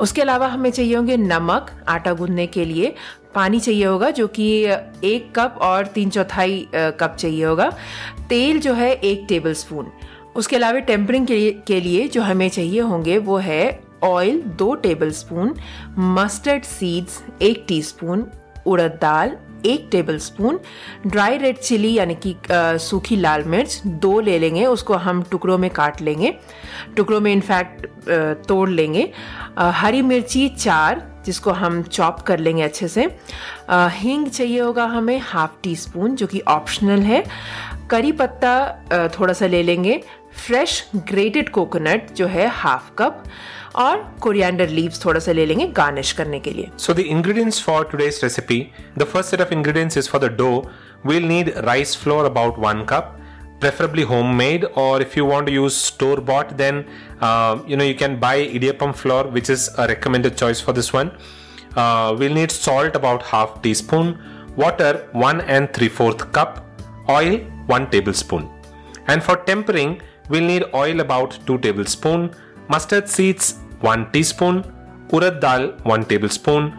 उसके 0.00 0.22
अलावा 0.22 0.46
हमें 0.48 0.70
चाहिए 0.70 0.94
होंगे 0.96 1.16
नमक 1.16 1.70
आटा 1.88 2.12
गूंदने 2.12 2.46
के 2.46 2.64
लिए। 2.64 2.94
पानी 3.34 3.60
चाहिए 3.60 3.84
होगा 3.84 4.10
जो 4.10 4.26
कि 4.28 4.48
एक 5.04 5.32
कप 5.36 5.58
और 5.62 5.86
तीन 5.86 6.10
चौथाई 6.10 6.66
कप 6.74 7.16
चाहिए 7.18 7.44
होगा। 7.44 7.70
तेल 8.28 8.60
जो 8.60 8.74
है 8.74 8.92
एक 8.92 9.24
टेबल 9.28 9.54
स्पून 9.54 9.90
उसके 10.36 10.56
अलावा 10.56 10.78
टेम्परिंग 10.80 11.26
के 11.26 11.50
के 11.66 11.80
लिए 11.80 12.08
जो 12.08 12.22
हमें 12.22 12.48
चाहिए 12.48 12.80
होंगे 12.80 13.18
वो 13.18 13.36
है 13.38 13.80
ऑयल 14.04 14.40
दो 14.58 14.74
टेबल 14.74 15.10
स्पून 15.12 15.54
मस्टर्ड 15.98 16.62
सीड्स 16.64 17.22
एक 17.42 17.64
टीस्पून 17.68 18.26
उड़द 18.66 18.98
दाल 19.02 19.36
एक 19.66 19.88
table 19.92 20.18
spoon 20.18 20.58
dry 21.06 21.36
red 21.38 21.58
chilli 21.58 21.92
यानी 21.94 22.16
कि 22.26 22.34
सूखी 22.80 23.16
लाल 23.16 23.44
मिर्च 23.44 23.82
दो 23.86 24.18
ले 24.20 24.38
लेंगे 24.38 24.64
उसको 24.66 24.94
हम 24.94 25.22
टुकड़ों 25.22 25.58
में 25.58 25.70
काट 25.70 26.00
लेंगे। 26.02 26.34
टुकड़ों 26.96 27.20
में 27.20 27.32
इनफैक्ट 27.32 27.86
तोड़ 28.48 28.68
लेंगे। 28.70 29.10
आ, 29.58 29.70
हरी 29.70 30.02
मिर्ची 30.02 30.48
चार 30.48 31.11
जिसको 31.26 31.50
हम 31.52 31.82
चॉप 31.82 32.20
कर 32.20 32.38
लेंगे 32.38 32.62
अच्छे 32.62 32.88
से। 32.88 33.04
हींग 33.70 34.26
चाहिए 34.28 34.60
होगा 34.60 34.84
हमें 34.86 35.18
हाफ़ 35.22 35.62
टी 35.62 35.76
स्पून, 35.76 36.14
जो 36.16 36.26
कि 36.26 36.40
ऑप्शनल 36.48 37.02
है। 37.02 37.24
करी 37.90 38.12
पत्ता 38.12 39.08
थोड़ा 39.18 39.32
सा 39.32 39.46
ले 39.46 39.62
लेंगे। 39.62 40.02
फ्रेश 40.46 40.84
ग्रेटेड 41.08 41.48
कोकोनट, 41.50 42.12
जो 42.12 42.26
है 42.26 42.48
हाफ़ 42.50 42.90
कप। 42.98 43.22
और 43.76 43.96
कोरिएंडर 44.20 44.68
लीव्स 44.68 45.04
थोड़ा 45.04 45.20
सा 45.20 45.32
ले 45.32 45.44
लेंगे 45.46 45.66
गार्निश 45.66 46.10
करने 46.12 46.40
के 46.40 46.50
लिए। 46.50 46.70
So 46.78 46.94
the 46.94 46.98
ingredients 47.00 47.62
for 47.62 47.84
today's 47.92 48.20
recipe 48.22 48.58
the 48.98 49.04
first 49.04 49.30
set 49.30 49.40
of 49.40 49.52
ingredients 49.52 49.98
is 49.98 50.08
for 50.08 50.20
the 50.20 50.30
dough 50.32 50.50
we'll 51.06 51.24
need 51.24 51.52
rice 51.56 51.96
flour 51.96 52.24
about 52.24 52.58
one 52.58 52.84
cup 52.88 53.16
preferably 53.60 54.02
home 54.02 54.34
made 54.34 54.64
और 54.76 55.02
if 55.02 55.18
you 55.18 55.24
want 55.26 55.46
to 55.46 55.52
use 55.52 55.74
store 55.74 56.20
bought 56.20 56.52
then 56.52 56.84
uh, 57.22 57.62
you 57.66 57.76
know 57.76 57.84
you 57.84 57.94
can 57.94 58.18
buy 58.18 58.36
idiyappam 58.46 58.94
flour, 58.94 59.28
which 59.28 59.48
is 59.48 59.70
a 59.78 59.86
recommended 59.86 60.36
choice 60.36 60.60
for 60.60 60.72
this 60.72 60.92
one. 60.92 61.12
Uh, 61.76 62.14
we'll 62.18 62.34
need 62.34 62.50
salt 62.50 62.96
about 62.96 63.22
half 63.22 63.62
teaspoon, 63.62 64.18
water 64.56 65.08
one 65.12 65.40
and 65.42 65.72
three 65.72 65.88
fourth 65.88 66.30
cup, 66.32 66.66
oil 67.08 67.38
one 67.66 67.88
tablespoon. 67.90 68.50
And 69.06 69.22
for 69.22 69.36
tempering, 69.36 70.00
we'll 70.28 70.44
need 70.44 70.64
oil 70.74 71.00
about 71.00 71.38
2 71.46 71.58
tablespoon, 71.58 72.34
mustard 72.68 73.08
seeds 73.08 73.58
1 73.80 74.12
teaspoon, 74.12 74.64
urad 75.08 75.40
dal 75.40 75.72
1 75.82 76.04
tablespoon, 76.04 76.72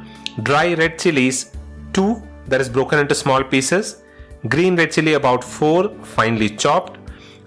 dry 0.44 0.74
red 0.74 0.98
chilies 0.98 1.52
2 1.94 2.22
that 2.48 2.62
is 2.62 2.70
broken 2.70 3.00
into 3.00 3.16
small 3.16 3.44
pieces, 3.44 4.04
green 4.48 4.76
red 4.76 4.92
chili 4.92 5.14
about 5.14 5.44
4 5.44 5.90
finely 6.16 6.50
chopped, 6.50 6.98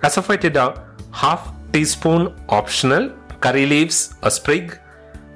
asafoetida 0.02 0.66
half 1.10 1.52
teaspoon 1.76 2.34
optional, 2.48 3.10
curry 3.38 3.66
leaves 3.66 4.14
a 4.22 4.30
sprig, 4.30 4.78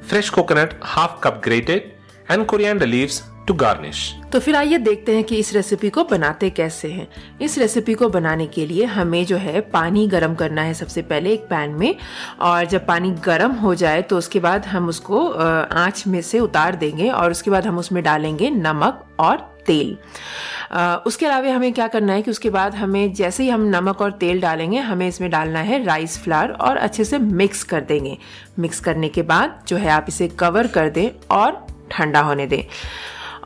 fresh 0.00 0.30
coconut 0.30 0.74
half 0.82 1.20
cup 1.20 1.42
grated 1.42 1.92
and 2.28 2.48
coriander 2.48 2.86
leaves 2.86 3.22
to 3.46 3.54
garnish. 3.54 4.00
तो 4.32 4.40
फिर 4.40 4.56
आइए 4.56 4.78
देखते 4.78 5.14
हैं 5.14 5.24
कि 5.24 5.36
इस 5.36 5.52
recipe 5.54 5.90
को 5.90 6.04
बनाते 6.04 6.50
कैसे 6.50 6.88
हैं 6.88 7.06
इस 7.40 7.58
रेसिपी 7.58 7.94
को 7.94 8.08
बनाने 8.08 8.46
के 8.46 8.66
लिए 8.66 8.84
हमें 8.84 9.24
जो 9.26 9.36
है 9.36 9.60
पानी 9.60 10.06
गरम 10.08 10.34
करना 10.34 10.62
है 10.62 10.74
सबसे 10.74 11.02
पहले 11.02 11.32
एक 11.32 11.40
पैन 11.40 11.70
में 11.70 11.94
और 12.40 12.64
जब 12.64 12.86
पानी 12.86 13.10
गरम 13.24 13.52
हो 13.52 13.74
जाए 13.74 14.02
तो 14.02 14.18
उसके 14.18 14.40
बाद 14.40 14.66
हम 14.66 14.88
उसको 14.88 15.26
आँच 15.28 16.06
में 16.06 16.20
से 16.22 16.40
उतार 16.40 16.76
देंगे 16.76 17.10
और 17.10 17.30
उसके 17.30 17.50
बाद 17.50 17.66
हम 17.66 17.78
उसमें 17.78 18.02
डालेंगे 18.04 18.50
नमक 18.50 19.06
और 19.20 19.49
तेल। 19.66 19.96
आ, 20.72 20.96
उसके 20.96 21.26
अलावा 21.26 21.54
हमें 21.54 21.72
क्या 21.72 21.88
करना 21.88 22.12
है 22.12 22.22
कि 22.22 22.30
उसके 22.30 22.50
बाद 22.50 22.74
हमें 22.74 23.12
जैसे 23.12 23.42
ही 23.42 23.48
हम 23.48 23.64
नमक 23.66 24.00
और 24.00 24.12
तेल 24.12 24.40
डालेंगे 24.40 24.78
हमें 24.78 25.08
इसमें 25.08 25.30
डालना 25.30 25.60
है 25.60 25.84
राइस 25.84 26.18
फ्लावर 26.18 26.50
और 26.50 26.76
अच्छे 26.76 27.04
से 27.04 27.18
मिक्स 27.18 27.62
कर 27.62 27.80
देंगे। 27.80 28.18
मिक्स 28.58 28.80
करने 28.80 29.08
के 29.08 29.22
बाद 29.22 29.62
जो 29.68 29.76
है 29.76 29.88
आप 29.88 30.06
इसे 30.08 30.28
कवर 30.28 30.66
कर 30.66 30.90
दें 30.90 31.10
और 31.30 31.66
ठंडा 31.90 32.20
होने 32.20 32.46
दें। 32.46 32.62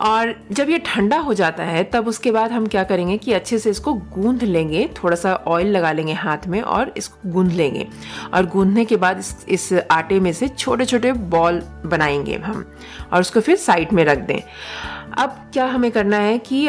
और 0.00 0.34
जब 0.52 0.70
ये 0.70 0.78
ठंडा 0.78 1.18
हो 1.18 1.34
जाता 1.34 1.64
है 1.64 1.82
तब 1.84 2.08
उसके 2.08 2.30
बाद 2.30 2.52
हम 2.52 2.66
क्या 2.66 2.82
करेंगे 2.84 3.16
कि 3.18 3.32
अच्छे 3.32 3.58
से 3.58 3.70
इसको 3.70 3.92
गूंद 3.94 4.42
लेंगे 4.42 4.88
थोड़ा 4.96 5.16
सा 5.16 5.34
ऑयल 5.46 5.66
लगा 5.66 5.92
लेंगे 5.92 6.12
हाथ 6.12 6.46
में 6.46 6.60
और 6.60 6.92
इसको 6.96 7.30
गूंद 7.30 7.52
लेंगे। 7.52 7.86
और 8.34 8.46
गूंदने 8.46 8.84
के 8.84 8.96
बाद 8.96 9.18
इस, 9.18 9.36
इस 9.48 9.72
आटे 9.90 10.20
में 10.20 10.32
से 10.32 10.48
छोटे 10.48 10.84
छोटे 10.84 11.12
बॉल 11.12 11.62
बनाएँगे 11.86 12.36
हम 12.36 12.64
और 13.12 13.20
उसको 13.20 13.40
फिर 13.40 13.56
साइड 13.56 13.92
में 13.92 14.04
रख 14.04 14.18
दें। 14.18 14.40
अब 15.16 15.50
क्या 15.52 15.64
हमें 15.66 15.90
करना 15.90 16.16
है 16.16 16.38
कि 16.46 16.66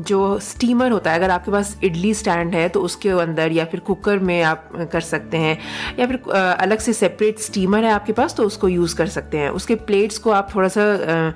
जो 0.00 0.38
स्टीमर 0.40 0.90
होता 0.90 1.10
है, 1.10 1.18
अगर 1.18 1.30
आपके 1.30 1.50
पास 1.50 1.76
इडली 1.84 2.12
स्टैंड 2.14 2.54
है 2.54 2.68
तो 2.68 2.80
उसके 2.80 3.08
अंदर 3.10 3.52
या 3.52 3.64
फिर 3.64 3.80
कुकर 3.80 4.18
में 4.20 4.42
आप 4.42 4.70
कर 4.92 5.00
सकते 5.02 5.36
हैं, 5.36 5.58
या 5.98 6.06
फिर 6.06 6.20
अलग 6.32 6.78
से 6.78 6.92
सेपरेट 6.92 7.38
स्टीमर 7.40 7.84
है 7.84 7.92
आपके 7.92 8.12
पास 8.12 8.34
तो 8.34 8.44
उसको 8.44 8.68
यूज़ 8.68 8.96
कर 8.96 9.06
सकते 9.08 9.38
हैं। 9.38 9.50
उसके 9.50 9.74
प्लेट्स 9.86 10.18
को 10.18 10.30
आप 10.30 10.54
थोड़ा 10.54 10.68
सा 10.68 11.32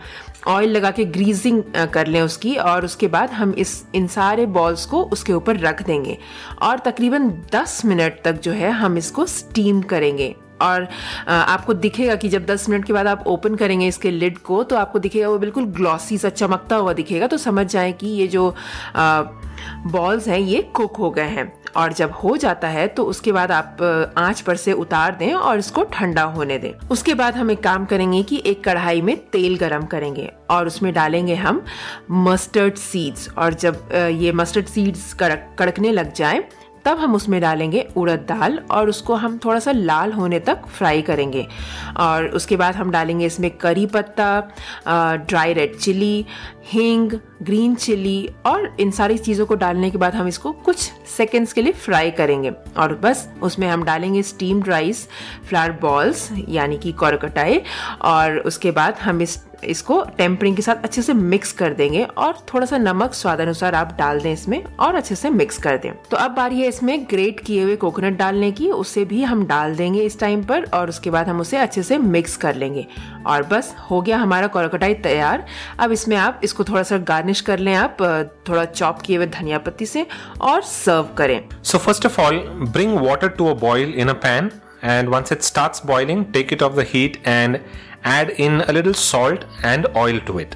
ऑयल 0.48 0.70
लगा 0.70 0.90
के 0.90 1.04
ग्रीजिंग 1.06 1.62
कर 1.92 2.06
लें 2.06 2.20
उसकी, 2.22 2.54
और 2.56 2.84
उसके 2.84 3.06
बाद 3.08 3.30
हम 3.30 3.54
इस, 3.58 3.82
इन 3.94 4.06
सारे 4.08 4.46
बॉल्स 4.48 4.84
को 4.86 5.02
उसके 5.04 5.32
ऊपर 5.32 5.58
रख 5.58 5.82
देंगे, 5.82 6.18
और 6.62 6.78
तकरीबन 6.78 7.30
10 7.52 7.84
मिनट 7.84 8.22
तक 8.24 8.40
जो 8.42 8.52
है, 8.52 8.70
हम 8.72 8.98
इसको 8.98 9.26
स्टीम 9.28 9.82
करेंगे। 9.82 10.34
और 10.60 10.88
आपको 11.28 11.74
दिखेगा 11.74 12.14
कि 12.14 12.28
जब 12.28 12.46
10 12.46 12.68
मिनट 12.68 12.84
के 12.84 12.92
बाद 12.92 13.06
आप 13.06 13.24
ओपन 13.26 13.54
करेंगे 13.54 13.86
इसके 13.88 14.10
लिड 14.10 14.38
को 14.40 14.62
तो 14.62 14.76
आपको 14.76 14.98
दिखेगा 14.98 15.28
वो 15.28 15.38
बिल्कुल 15.38 15.64
ग्लॉसी 15.72 16.18
सा, 16.18 16.28
चमकता 16.30 16.76
हुआ 16.76 16.92
दिखेगा। 16.92 17.26
तो 17.26 17.36
समझ 17.38 17.66
जाए 17.66 17.92
कि 17.92 18.08
ये 18.08 18.26
जो 18.26 18.54
बॉल्स 19.86 20.26
हैं, 20.28 20.38
ये 20.38 20.62
कुक 20.74 20.96
हो 20.96 21.10
गए 21.10 21.28
हैं। 21.28 21.52
और 21.76 21.92
जब 21.92 22.12
हो 22.14 22.36
जाता 22.36 22.68
है 22.68 22.86
तो 22.88 23.02
उसके 23.04 23.32
बाद 23.32 23.50
आप 23.52 23.82
आँच 24.18 24.40
पर 24.40 24.56
से 24.56 24.72
उतार 24.74 25.14
दें 25.16 25.32
और 25.32 25.58
इसको 25.58 25.82
ठंडा 25.92 26.22
होने 26.22 26.56
दें। 26.58 26.72
उसके 26.88 27.14
बाद 27.14 27.36
हम 27.36 27.50
एक 27.50 27.62
काम 27.62 27.84
करेंगे 27.84 28.22
कि 28.22 28.42
एक 28.46 28.62
कढ़ाई 28.64 29.00
में 29.00 29.16
तेल 29.32 29.56
गरम 29.58 29.84
करेंगे 29.86 30.30
और 30.50 30.66
उसमें 30.66 30.92
डालेंगे 30.94 31.34
हम 31.34 31.62
मस्टर्ड 32.10 32.76
सीड्स 32.76 33.28
और 33.38 33.54
जब 33.54 33.88
ये 34.12 34.32
मस्टर्ड 34.32 34.66
सीड्स 34.66 35.12
कड़क, 35.14 35.54
कड़कने 35.58 35.92
लग 35.92 36.12
जाए 36.12 36.42
तब 36.84 36.98
हम 36.98 37.14
उसमें 37.14 37.40
डालेंगे 37.40 37.86
उड़द 37.96 38.20
दाल 38.28 38.58
और 38.70 38.88
उसको 38.88 39.14
हम 39.14 39.38
थोड़ा 39.44 39.58
सा 39.60 39.72
लाल 39.72 40.12
होने 40.12 40.40
तक 40.40 40.66
फ्राई 40.68 41.02
करेंगे। 41.02 41.46
और 41.96 42.26
उसके 42.26 42.56
बाद 42.56 42.76
हम 42.76 42.90
डालेंगे 42.90 43.26
इसमें 43.26 43.50
करी 43.50 43.86
पत्ता 43.86 44.40
ड्राई 45.16 45.52
रेड 45.52 45.76
चिली, 45.76 46.24
हींग 46.66 47.18
ग्रीन 47.42 47.74
चिली 47.74 48.28
और 48.46 48.76
इन 48.80 48.90
सारी 48.90 49.18
चीज़ों 49.18 49.46
को 49.46 49.54
डालने 49.54 49.90
के 49.90 49.98
बाद 49.98 50.14
हम 50.14 50.28
इसको 50.28 50.52
कुछ 50.52 50.90
सेकेंड्स 51.16 51.52
के 51.52 51.62
लिए 51.62 51.72
फ्राई 51.74 52.10
करेंगे। 52.10 52.52
और 52.76 52.94
बस, 52.94 53.28
उसमें 53.42 53.68
हम 53.68 53.84
डालेंगे 53.84 54.22
स्टीम्ड 54.22 54.68
राइस 54.68 55.06
फ्लावर 55.48 55.72
बॉल्स 55.72 56.28
यानी 56.48 56.78
कि 56.78 56.92
कोरकटाए 56.92 57.62
और 58.02 58.38
उसके 58.38 58.70
बाद 58.70 58.98
हम 58.98 59.22
इस, 59.22 59.42
इसको 59.64 60.02
टेम्परिंग 60.18 60.56
के 60.56 60.62
साथ 60.62 60.84
अच्छे 60.84 61.02
से 61.02 61.12
मिक्स 61.12 61.52
कर 61.52 61.72
देंगे 61.74 62.02
और 62.04 62.36
थोड़ा 62.54 62.66
सा 62.66 62.78
नमक 62.78 63.14
स्वाद 63.14 63.40
अनुसार 63.40 63.74
आप 63.74 63.94
डाल 63.98 64.20
दें 64.20 64.32
इसमें 64.32 64.62
और 64.64 64.94
अच्छे 64.94 65.14
से 65.14 65.30
मिक्स 65.30 65.58
कर 65.58 65.76
दें। 65.76 65.92
तो 66.10 66.16
अब 66.16 66.30
बारी 66.30 66.60
है 66.60 66.68
इसमें 66.68 67.04
ग्रेट 67.04 67.40
किए 67.40 67.62
हुए 67.62 67.76
कोकोनट 67.76 68.16
डालने 68.18 68.50
की, 68.52 68.70
उसे 68.70 69.04
भी 69.04 69.22
हम 69.22 69.46
डाल 69.46 69.74
देंगे 69.76 70.02
इस 70.02 70.18
टाइम 70.20 70.44
पर 70.44 70.64
और 70.64 70.88
उसके 70.88 71.10
बाद 71.10 71.28
हम 71.28 71.40
उसे 71.40 71.56
अच्छे 71.56 71.82
से 71.82 71.98
मिक्स 71.98 72.36
कर 72.36 72.54
लेंगे। 72.54 72.86
और 73.26 73.42
बस, 73.42 73.74
हो 73.90 74.00
गया 74.02 74.18
हमारा 74.18 74.46
कोरकटाई 74.46 74.94
तैयार। 74.94 75.44
अब 75.78 75.92
इसमें 75.92 76.16
आप 76.16 76.40
इसको 76.44 76.64
थोड़ा 76.64 76.82
सा 76.82 76.98
गार्निश 76.98 77.29
गार्निश 77.30 77.40
कर 77.46 77.58
लें 77.58 77.74
आप 77.74 77.96
थोड़ा 78.48 78.64
चॉप 78.64 79.02
किए 79.06 79.16
हुए 79.16 79.26
धनिया 79.38 79.58
पत्ती 79.66 79.86
से 79.86 80.06
और 80.40 80.62
सर्व 80.62 81.14
करें। 81.18 81.40
So 81.62 81.78
first 81.78 82.06
of 82.06 82.20
all 82.20 82.38
bring 82.76 82.98
water 83.06 83.28
to 83.38 83.46
a 83.46 83.76
in 83.76 84.12
pan 84.24 84.50
and 84.84 85.08
once 85.08 85.32
it 85.32 85.42
starts 85.42 85.84
boiling 85.86 86.24
take 86.32 86.52
it 86.52 86.62
off 86.62 86.80
the 86.80 86.86
and 87.26 87.58
add 88.06 88.30
in 88.46 88.62
little 88.70 88.92
salt 89.02 89.44
and 89.64 89.86
oil 89.96 90.18
to 90.26 90.38
it 90.40 90.54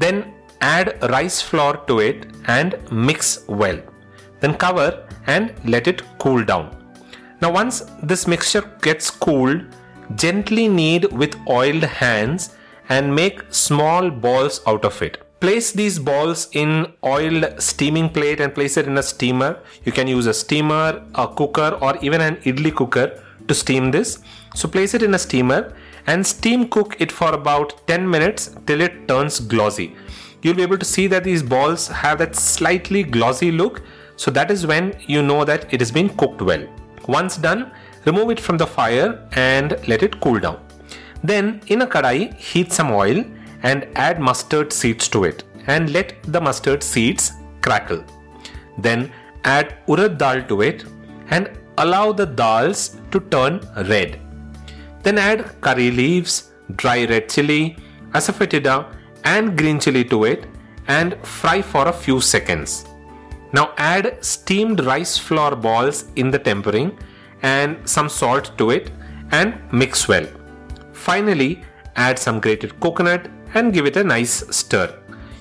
then 0.00 0.22
add 0.64 0.92
rice 1.12 1.42
flour 1.50 1.84
to 1.88 2.00
it 2.00 2.26
and 2.48 2.76
mix 3.08 3.38
well 3.62 3.82
then 4.42 4.52
cover 4.66 5.06
and 5.28 5.50
let 5.66 5.88
it 5.88 6.00
cool 6.20 6.44
down 6.52 6.70
Now, 7.42 7.48
once 7.52 7.76
this 8.08 8.22
mixture 8.30 8.60
gets 8.86 9.06
cooled, 9.24 9.60
gently 10.22 10.64
knead 10.72 11.06
with 11.20 11.36
oiled 11.54 11.86
hands 12.00 12.50
and 12.96 13.14
make 13.20 13.40
small 13.60 14.10
balls 14.24 14.60
out 14.72 14.84
of 14.88 15.00
it. 15.06 15.16
Place 15.40 15.72
these 15.72 15.98
balls 15.98 16.48
in 16.52 16.92
oiled 17.02 17.44
steaming 17.58 18.10
plate 18.10 18.40
and 18.40 18.54
place 18.54 18.76
it 18.76 18.86
in 18.86 18.98
a 18.98 19.02
steamer. 19.02 19.58
You 19.84 19.92
can 19.92 20.06
use 20.06 20.26
a 20.26 20.34
steamer, 20.34 21.02
a 21.14 21.28
cooker, 21.28 21.78
or 21.80 21.96
even 22.02 22.20
an 22.20 22.36
idli 22.36 22.74
cooker 22.74 23.18
to 23.48 23.54
steam 23.54 23.90
this. 23.90 24.18
So 24.54 24.68
place 24.68 24.92
it 24.92 25.02
in 25.02 25.14
a 25.14 25.18
steamer 25.18 25.74
and 26.06 26.26
steam 26.26 26.68
cook 26.68 26.94
it 26.98 27.10
for 27.10 27.32
about 27.32 27.86
10 27.86 28.08
minutes 28.08 28.54
till 28.66 28.82
it 28.82 29.08
turns 29.08 29.40
glossy. 29.40 29.96
You'll 30.42 30.56
be 30.56 30.62
able 30.62 30.76
to 30.76 30.84
see 30.84 31.06
that 31.06 31.24
these 31.24 31.42
balls 31.42 31.88
have 31.88 32.18
that 32.18 32.36
slightly 32.36 33.02
glossy 33.02 33.50
look. 33.50 33.80
So 34.16 34.30
that 34.32 34.50
is 34.50 34.66
when 34.66 34.94
you 35.06 35.22
know 35.22 35.46
that 35.46 35.72
it 35.72 35.80
has 35.80 35.90
been 35.90 36.10
cooked 36.16 36.42
well. 36.42 36.66
Once 37.08 37.38
done, 37.38 37.72
remove 38.04 38.28
it 38.28 38.40
from 38.40 38.58
the 38.58 38.66
fire 38.66 39.26
and 39.32 39.70
let 39.88 40.02
it 40.02 40.20
cool 40.20 40.38
down. 40.38 40.60
Then 41.24 41.62
in 41.68 41.80
a 41.80 41.86
kadai, 41.86 42.34
heat 42.34 42.72
some 42.72 42.90
oil 42.90 43.24
and 43.62 43.86
add 43.94 44.20
mustard 44.20 44.72
seeds 44.72 45.08
to 45.08 45.24
it 45.24 45.44
and 45.66 45.92
let 45.92 46.14
the 46.24 46.40
mustard 46.40 46.82
seeds 46.82 47.32
crackle. 47.60 48.04
Then 48.78 49.12
add 49.44 49.74
urad 49.86 50.18
dal 50.18 50.42
to 50.44 50.62
it 50.62 50.84
and 51.28 51.50
allow 51.78 52.12
the 52.12 52.26
dals 52.26 52.80
to 53.10 53.20
turn 53.20 53.60
red. 53.88 54.18
Then 55.02 55.18
add 55.18 55.60
curry 55.60 55.90
leaves, 55.90 56.50
dry 56.76 57.04
red 57.06 57.28
chili, 57.28 57.76
asafoetida 58.12 58.94
and 59.24 59.56
green 59.56 59.78
chili 59.78 60.04
to 60.04 60.24
it 60.24 60.46
and 60.88 61.14
fry 61.26 61.62
for 61.62 61.88
a 61.88 61.92
few 61.92 62.20
seconds. 62.20 62.86
Now 63.52 63.72
add 63.76 64.24
steamed 64.24 64.84
rice 64.84 65.16
flour 65.18 65.56
balls 65.56 66.04
in 66.16 66.30
the 66.30 66.38
tempering 66.38 66.98
and 67.42 67.76
some 67.88 68.08
salt 68.08 68.56
to 68.58 68.70
it 68.70 68.90
and 69.32 69.58
mix 69.72 70.08
well. 70.08 70.26
Finally, 70.92 71.62
add 71.96 72.18
some 72.18 72.40
grated 72.40 72.78
coconut 72.80 73.28
and 73.54 73.72
give 73.72 73.86
it 73.86 73.96
a 73.96 74.04
nice 74.04 74.44
stir. 74.56 74.94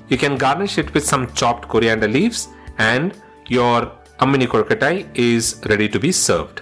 You 0.08 0.18
can 0.18 0.38
garnish 0.38 0.78
it 0.78 0.94
with 0.94 1.06
some 1.06 1.32
chopped 1.34 1.68
coriander 1.68 2.08
leaves 2.08 2.48
and 2.78 3.14
your 3.48 3.92
amini 4.20 4.48
korkatai 4.48 5.08
is 5.14 5.62
ready 5.70 5.88
to 5.90 6.00
be 6.00 6.12
served. 6.12 6.62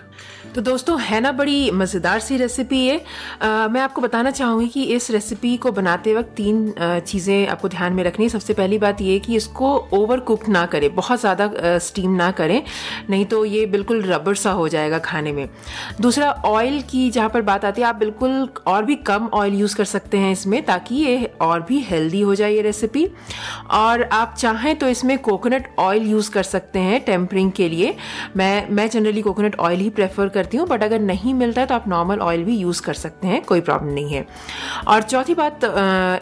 तो 0.58 0.62
दोस्तों 0.62 1.00
है 1.00 1.20
ना 1.22 1.32
बड़ी 1.32 1.70
मज़ेदार 1.72 2.20
सी 2.20 2.38
recipe 2.38 2.86
है 2.86 2.96
आ, 3.42 3.68
मैं 3.68 3.82
आपको 3.82 4.02
बताना 4.02 4.30
चाहूँगी 4.32 4.68
कि 4.68 4.84
इस 4.94 5.10
रेसिपी 5.12 5.56
को 5.58 5.72
बनाते 5.72 6.14
वक्त 6.14 6.30
तीन 6.38 6.74
चीज़ें 6.82 7.48
आपको 7.48 7.70
ध्यान 7.70 7.94
में 7.94 8.04
रखनी 8.04 8.26
है। 8.26 8.30
सबसे 8.30 8.54
पहली 8.54 8.78
बात 8.78 9.02
ये 9.02 9.18
कि 9.20 9.36
इसको 9.36 9.70
ओवर 9.94 10.20
कुक 10.20 10.48
ना 10.50 10.66
करें 10.66 10.96
बहुत 10.96 11.20
ज़्यादा 11.20 11.78
स्टीम 11.80 12.16
ना 12.16 12.30
करें 12.32 12.62
नहीं 13.10 13.26
तो 13.26 13.44
ये 13.46 13.66
बिल्कुल 13.68 14.02
रबर 14.04 14.36
सा 14.36 14.52
हो 14.52 14.68
जाएगा 14.68 15.00
खाने 15.00 15.32
में। 15.32 15.48
दूसरा 16.02 16.32
ऑयल 16.46 16.82
की 16.92 17.10
जहाँ 17.10 17.30
पर 17.30 17.42
बात 17.42 17.66
आती 17.66 17.82
है 17.82 17.88
आप 17.88 17.96
बिल्कुल 17.96 18.50
और 18.68 18.86
भी 18.86 18.96
कम 19.12 19.30
ऑयल 19.34 19.60
यूज़ 19.60 19.76
कर 19.76 19.86
सकते 19.86 20.18
हैं 20.18 20.32
इसमें 20.32 20.62
ताकि 20.66 20.96
ये 20.96 21.32
और 21.42 21.62
भी 21.70 21.80
हेल्दी 21.90 22.22
हो 22.22 22.36
जाए 22.36 22.54
ये 22.54 22.62
रेसिपी 22.62 23.08
और 23.74 24.04
आप 24.14 24.36
चाहें 24.38 24.76
तो 24.76 24.88
इसमें 24.88 25.18
कोकोनट 25.20 25.70
ऑयल 25.80 26.08
यूज़ 26.08 26.32
कर 26.32 26.44
सकते 26.46 26.80
हैं 26.80 27.00
टेम्परिंग 27.06 27.52
के 27.52 27.70
लिए। 27.70 27.96
मैं 28.38 28.70
मैं 28.70 28.90
जनरली 28.90 29.22
कोकोनट 29.22 29.56
ऑयल 29.60 29.80
ही 29.80 29.90
प्रेफर 29.92 30.46
करती 30.48 30.58
हूँ 30.58 30.68
बट 30.68 30.84
अगर 30.84 31.00
नहीं 31.00 31.34
मिलता 31.34 31.62
है 31.62 31.68
तो 31.68 31.76
आप 31.76 31.88
नॉर्मल 31.88 32.20
ऑयल 32.22 32.44
भी 32.44 32.56
यूज़ 32.58 32.82
कर 32.82 32.94
सकते 32.94 33.28
हैं, 33.28 33.42
कोई 33.44 33.62
प्रॉब्लम 33.62 33.94
नहीं 33.94 34.14
है। 34.14 34.26
और 34.88 35.02
चौथी 35.04 35.34
बात 35.36 35.64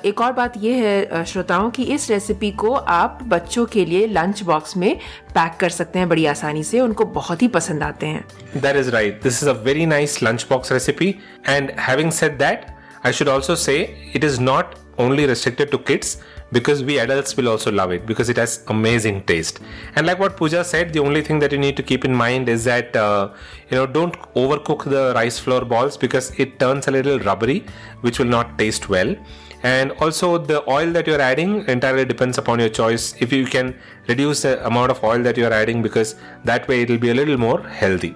एक 0.05 0.21
और 0.21 0.31
बात 0.33 0.53
यह 0.57 0.83
है 0.83 1.23
श्रोताओं, 1.25 1.69
की 1.69 1.83
इस 1.95 2.09
रेसिपी 2.09 2.51
को 2.53 2.73
आप 2.73 3.19
बच्चों 3.27 3.65
के 3.65 3.85
लिए 3.85 4.07
लंच 4.07 4.41
बॉक्स 4.43 4.77
में 4.77 4.95
पैक 5.35 5.57
कर 5.59 5.69
सकते 5.69 5.99
हैं 5.99 6.09
बड़ी 6.09 6.25
आसानी 6.25 6.63
से, 6.63 6.79
उनको 6.79 7.05
बहुत 7.19 7.41
ही 7.41 7.47
पसंद 7.49 7.83
आते 7.83 8.05
हैं। 8.05 8.23
That 8.55 8.75
is 8.75 8.89
right 8.91 9.21
this 9.23 9.43
is 9.43 9.49
a 9.49 9.53
very 9.65 9.85
nice 9.85 10.21
lunch 10.23 10.47
box 10.49 10.71
recipe 10.71 11.15
and 11.49 11.71
having 11.79 12.11
said 12.11 12.37
that 12.39 12.65
I 13.05 13.13
should 13.13 13.27
also 13.29 13.55
say 13.67 13.77
it 14.15 14.23
is 14.23 14.41
not 14.41 14.73
only 15.03 15.23
restricted 15.29 15.71
to 15.71 15.77
kids. 15.87 16.09
Because 16.51 16.83
we 16.83 16.99
adults 16.99 17.35
will 17.35 17.49
also 17.49 17.71
love 17.71 17.91
it 17.91 18.05
because 18.05 18.29
it 18.29 18.37
has 18.37 18.63
amazing 18.67 19.23
taste. 19.23 19.59
And 19.95 20.05
like 20.05 20.19
what 20.19 20.37
Pooja 20.37 20.63
said 20.63 20.93
the 20.93 20.99
only 20.99 21.21
thing 21.21 21.39
that 21.39 21.51
you 21.51 21.57
need 21.57 21.75
to 21.77 21.83
keep 21.83 22.05
in 22.05 22.13
mind 22.13 22.49
is 22.49 22.63
that 22.65 22.95
uh, 22.95 23.33
you 23.69 23.77
know 23.77 23.85
don't 23.85 24.17
overcook 24.33 24.83
the 24.85 25.13
rice 25.15 25.39
flour 25.39 25.65
balls 25.65 25.97
because 25.97 26.31
it 26.39 26.59
turns 26.59 26.87
a 26.87 26.91
little 26.91 27.19
rubbery 27.19 27.65
which 28.01 28.19
will 28.19 28.27
not 28.27 28.57
taste 28.57 28.89
well. 28.89 29.15
And 29.63 29.91
also 29.93 30.37
the 30.37 30.69
oil 30.69 30.91
that 30.91 31.07
you're 31.07 31.21
adding 31.21 31.67
entirely 31.67 32.05
depends 32.05 32.37
upon 32.37 32.59
your 32.59 32.69
choice. 32.69 33.15
If 33.19 33.33
you 33.33 33.45
can 33.45 33.75
reduce 34.07 34.43
the 34.43 34.63
amount 34.65 34.91
of 34.91 35.03
oil 35.03 35.23
that 35.23 35.37
you're 35.37 35.53
adding 35.53 35.81
because 35.81 36.15
that 36.43 36.67
way 36.67 36.81
it'll 36.81 36.99
be 36.99 37.09
a 37.09 37.15
little 37.15 37.37
more 37.37 37.67
healthy. 37.67 38.15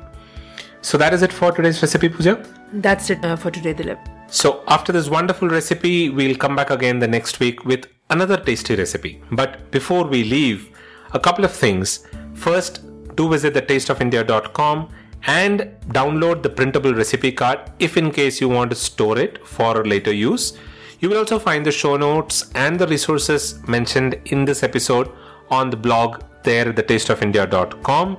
So 0.81 0.97
that 0.97 1.13
is 1.13 1.23
it 1.23 1.33
for 1.33 1.51
today's 1.51 1.81
recipe 1.81 2.07
Pooja? 2.07 2.43
That's 2.71 3.09
it 3.09 3.25
uh, 3.25 3.35
for 3.35 3.49
today 3.51 3.73
Dilip. 3.73 3.99
So, 4.31 4.63
after 4.67 4.91
this 4.91 5.09
wonderful 5.09 5.49
recipe, 5.49 6.11
we'll 6.11 6.35
come 6.35 6.55
back 6.55 6.69
again 6.69 6.99
the 6.99 7.07
next 7.07 7.39
week 7.39 7.65
with 7.65 7.87
another 8.09 8.37
tasty 8.37 8.75
recipe. 8.75 9.21
But 9.31 9.71
before 9.71 10.05
we 10.05 10.23
leave, 10.23 10.69
a 11.13 11.19
couple 11.19 11.45
of 11.45 11.51
things. 11.51 12.07
First, 12.33 12.81
do 13.15 13.29
visit 13.29 13.53
the 13.53 13.61
tasteofindia.com 13.61 14.89
and 15.27 15.75
download 15.87 16.41
the 16.43 16.49
printable 16.49 16.93
recipe 16.93 17.31
card 17.31 17.59
if 17.79 17.97
in 17.97 18.11
case 18.11 18.39
you 18.39 18.47
want 18.47 18.69
to 18.71 18.75
store 18.75 19.17
it 19.17 19.45
for 19.45 19.83
later 19.83 20.13
use. 20.13 20.57
You 20.99 21.09
will 21.09 21.17
also 21.17 21.39
find 21.39 21.65
the 21.65 21.71
show 21.71 21.97
notes 21.97 22.49
and 22.55 22.79
the 22.79 22.87
resources 22.87 23.65
mentioned 23.67 24.19
in 24.25 24.45
this 24.45 24.63
episode 24.63 25.11
on 25.49 25.69
the 25.69 25.77
blog 25.77 26.23
there 26.43 26.71
thetasteofindia.com. 26.71 28.17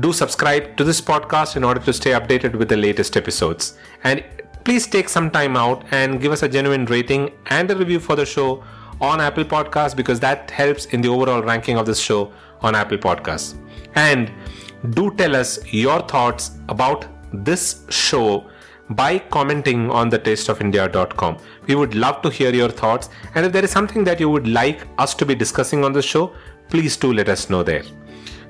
Do 0.00 0.12
subscribe 0.12 0.76
to 0.76 0.84
this 0.84 1.00
podcast 1.00 1.56
in 1.56 1.64
order 1.64 1.80
to 1.80 1.92
stay 1.92 2.10
updated 2.10 2.56
with 2.56 2.68
the 2.68 2.76
latest 2.76 3.16
episodes. 3.16 3.78
And 4.02 4.24
please 4.64 4.86
take 4.86 5.08
some 5.08 5.30
time 5.30 5.56
out 5.56 5.84
and 5.92 6.20
give 6.20 6.32
us 6.32 6.42
a 6.42 6.48
genuine 6.48 6.86
rating 6.86 7.32
and 7.46 7.70
a 7.70 7.76
review 7.76 8.00
for 8.00 8.16
the 8.16 8.26
show 8.26 8.64
on 9.00 9.20
Apple 9.20 9.44
Podcasts 9.44 9.96
because 9.96 10.20
that 10.20 10.50
helps 10.50 10.86
in 10.86 11.00
the 11.00 11.08
overall 11.08 11.42
ranking 11.42 11.76
of 11.76 11.86
this 11.86 11.98
show 11.98 12.32
on 12.60 12.74
Apple 12.74 12.98
Podcasts. 12.98 13.54
And 13.94 14.30
do 14.90 15.14
tell 15.14 15.36
us 15.36 15.58
your 15.72 16.00
thoughts 16.02 16.52
about 16.68 17.06
this 17.32 17.84
show 17.90 18.46
by 18.90 19.18
commenting 19.18 19.90
on 19.90 20.08
the 20.08 20.18
tasteofindia.com. 20.18 21.38
We 21.66 21.74
would 21.74 21.94
love 21.94 22.20
to 22.22 22.30
hear 22.30 22.52
your 22.52 22.68
thoughts, 22.68 23.08
and 23.34 23.46
if 23.46 23.52
there 23.52 23.64
is 23.64 23.70
something 23.70 24.04
that 24.04 24.20
you 24.20 24.28
would 24.28 24.46
like 24.46 24.86
us 24.98 25.14
to 25.14 25.26
be 25.26 25.34
discussing 25.34 25.84
on 25.84 25.92
the 25.92 26.02
show, 26.02 26.34
please 26.68 26.96
do 26.96 27.12
let 27.12 27.28
us 27.28 27.48
know 27.48 27.62
there. 27.62 27.84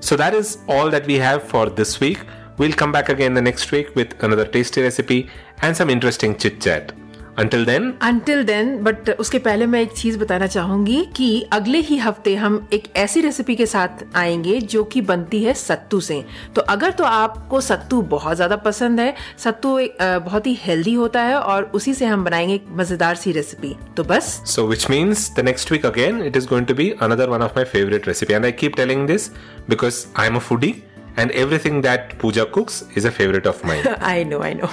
So, 0.01 0.17
that 0.17 0.35
is 0.35 0.59
all 0.69 0.91
that 0.91 1.07
we 1.07 1.15
have 1.15 1.43
for 1.45 1.71
this 1.71 2.01
week. 2.01 2.19
We'll 2.59 2.73
come 2.73 2.93
back 2.93 3.09
again 3.09 3.35
the 3.35 3.43
next 3.43 3.71
week 3.73 3.95
with 3.95 4.23
another 4.23 4.47
tasty 4.47 4.83
recipe 4.83 5.31
and 5.63 5.77
some 5.77 5.89
interesting 5.89 6.37
chit 6.37 6.61
chat. 6.61 6.93
Until 7.37 7.65
then. 7.67 7.87
Until 8.01 8.45
then, 8.47 8.69
but 8.85 9.11
उसके 9.21 9.39
पहले 9.39 9.67
मैं 9.67 9.81
एक 9.83 9.93
चीज़ 9.93 10.19
बताना 10.19 10.47
चाहूँगी 10.47 11.05
कि 11.17 11.29
अगले 11.53 11.79
ही 11.79 11.97
हफ़्ते 11.99 12.35
हम 12.37 12.69
एक 12.73 12.85
ऐसी 12.97 13.21
रेसिपी 13.21 13.57
के 13.57 13.67
साथ 13.67 14.05
आएँगे 14.17 14.61
जो 14.75 14.85
कि 14.85 15.01
बनती 15.01 15.43
है 15.45 15.55
सत्तू 15.55 16.01
से। 16.01 16.23
तो 16.55 16.63
अगर 16.75 16.91
तो 16.91 17.05
आपको 17.05 17.61
सत्तू 17.61 18.01
बहुत 18.15 18.37
ज़्यादा 18.37 18.57
पसंद 18.67 19.01
है 19.01 19.15
सत्तू 19.45 19.79
बहुत 20.01 20.47
ही 20.47 20.55
हेल्दी 20.63 20.95
होता 20.95 21.23
है 21.23 21.39
और 21.39 21.71
उसी 21.75 21.95
से 21.95 22.07
हम 22.07 22.25
बनाएँगे 22.25 22.55
एक 22.55 22.67
मज़ेदार 22.77 23.15
सी 23.17 23.33
रेसिपी 23.33 23.75
तो 23.97 24.05
बस। 24.05 24.33
So 24.55 24.67
which 24.69 24.89
means 24.91 25.31
the 25.37 25.45
next 25.45 25.73
week 25.73 25.87
again 25.87 26.23
it 26.25 26.37
is 26.37 26.49
going 26.49 26.67
to 26.67 26.75
be 26.75 26.91
another 27.03 27.29
one 27.29 27.43
of 27.43 27.53
my 27.57 27.65
favourite 27.73 28.09
recipe 28.09 28.35
and 28.35 28.45
I 28.45 28.53
keep 28.53 28.77
telling 28.77 29.07
this 29.07 29.29
because 29.71 30.05
I 30.21 30.27
am 30.27 30.37
a 30.37 30.47
foodie 30.49 30.75
and 31.19 31.31
everything 31.31 31.83
that 31.83 32.19
Pooja 32.23 32.45
cooks 32.55 32.83
is 32.97 33.07
a 33.07 33.11
favourite 33.11 33.47
of 33.47 33.67
mine 33.67 33.95
I 33.95 34.25
know 34.25 34.43
I 34.43 34.55
know 34.55 34.71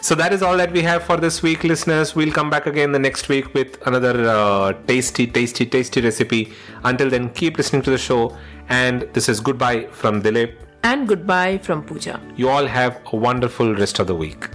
So 0.00 0.14
that 0.14 0.32
is 0.32 0.42
all 0.42 0.56
that 0.56 0.72
we 0.72 0.82
have 0.82 1.02
for 1.02 1.16
this 1.16 1.42
week, 1.42 1.64
listeners. 1.64 2.14
We'll 2.14 2.32
come 2.32 2.50
back 2.50 2.66
again 2.66 2.92
the 2.92 2.98
next 2.98 3.28
week 3.28 3.52
with 3.52 3.84
another 3.86 4.28
uh, 4.28 4.72
tasty, 4.86 5.26
tasty, 5.26 5.66
tasty 5.66 6.00
recipe. 6.00 6.52
Until 6.84 7.10
then, 7.10 7.30
keep 7.30 7.58
listening 7.58 7.82
to 7.82 7.90
the 7.90 7.98
show. 7.98 8.36
And 8.68 9.02
this 9.12 9.28
is 9.28 9.40
goodbye 9.40 9.86
from 9.90 10.22
Dilip. 10.22 10.54
And 10.84 11.08
goodbye 11.08 11.58
from 11.58 11.82
Pooja. 11.82 12.20
You 12.36 12.48
all 12.48 12.66
have 12.66 13.00
a 13.12 13.16
wonderful 13.16 13.74
rest 13.74 13.98
of 13.98 14.06
the 14.06 14.14
week. 14.14 14.48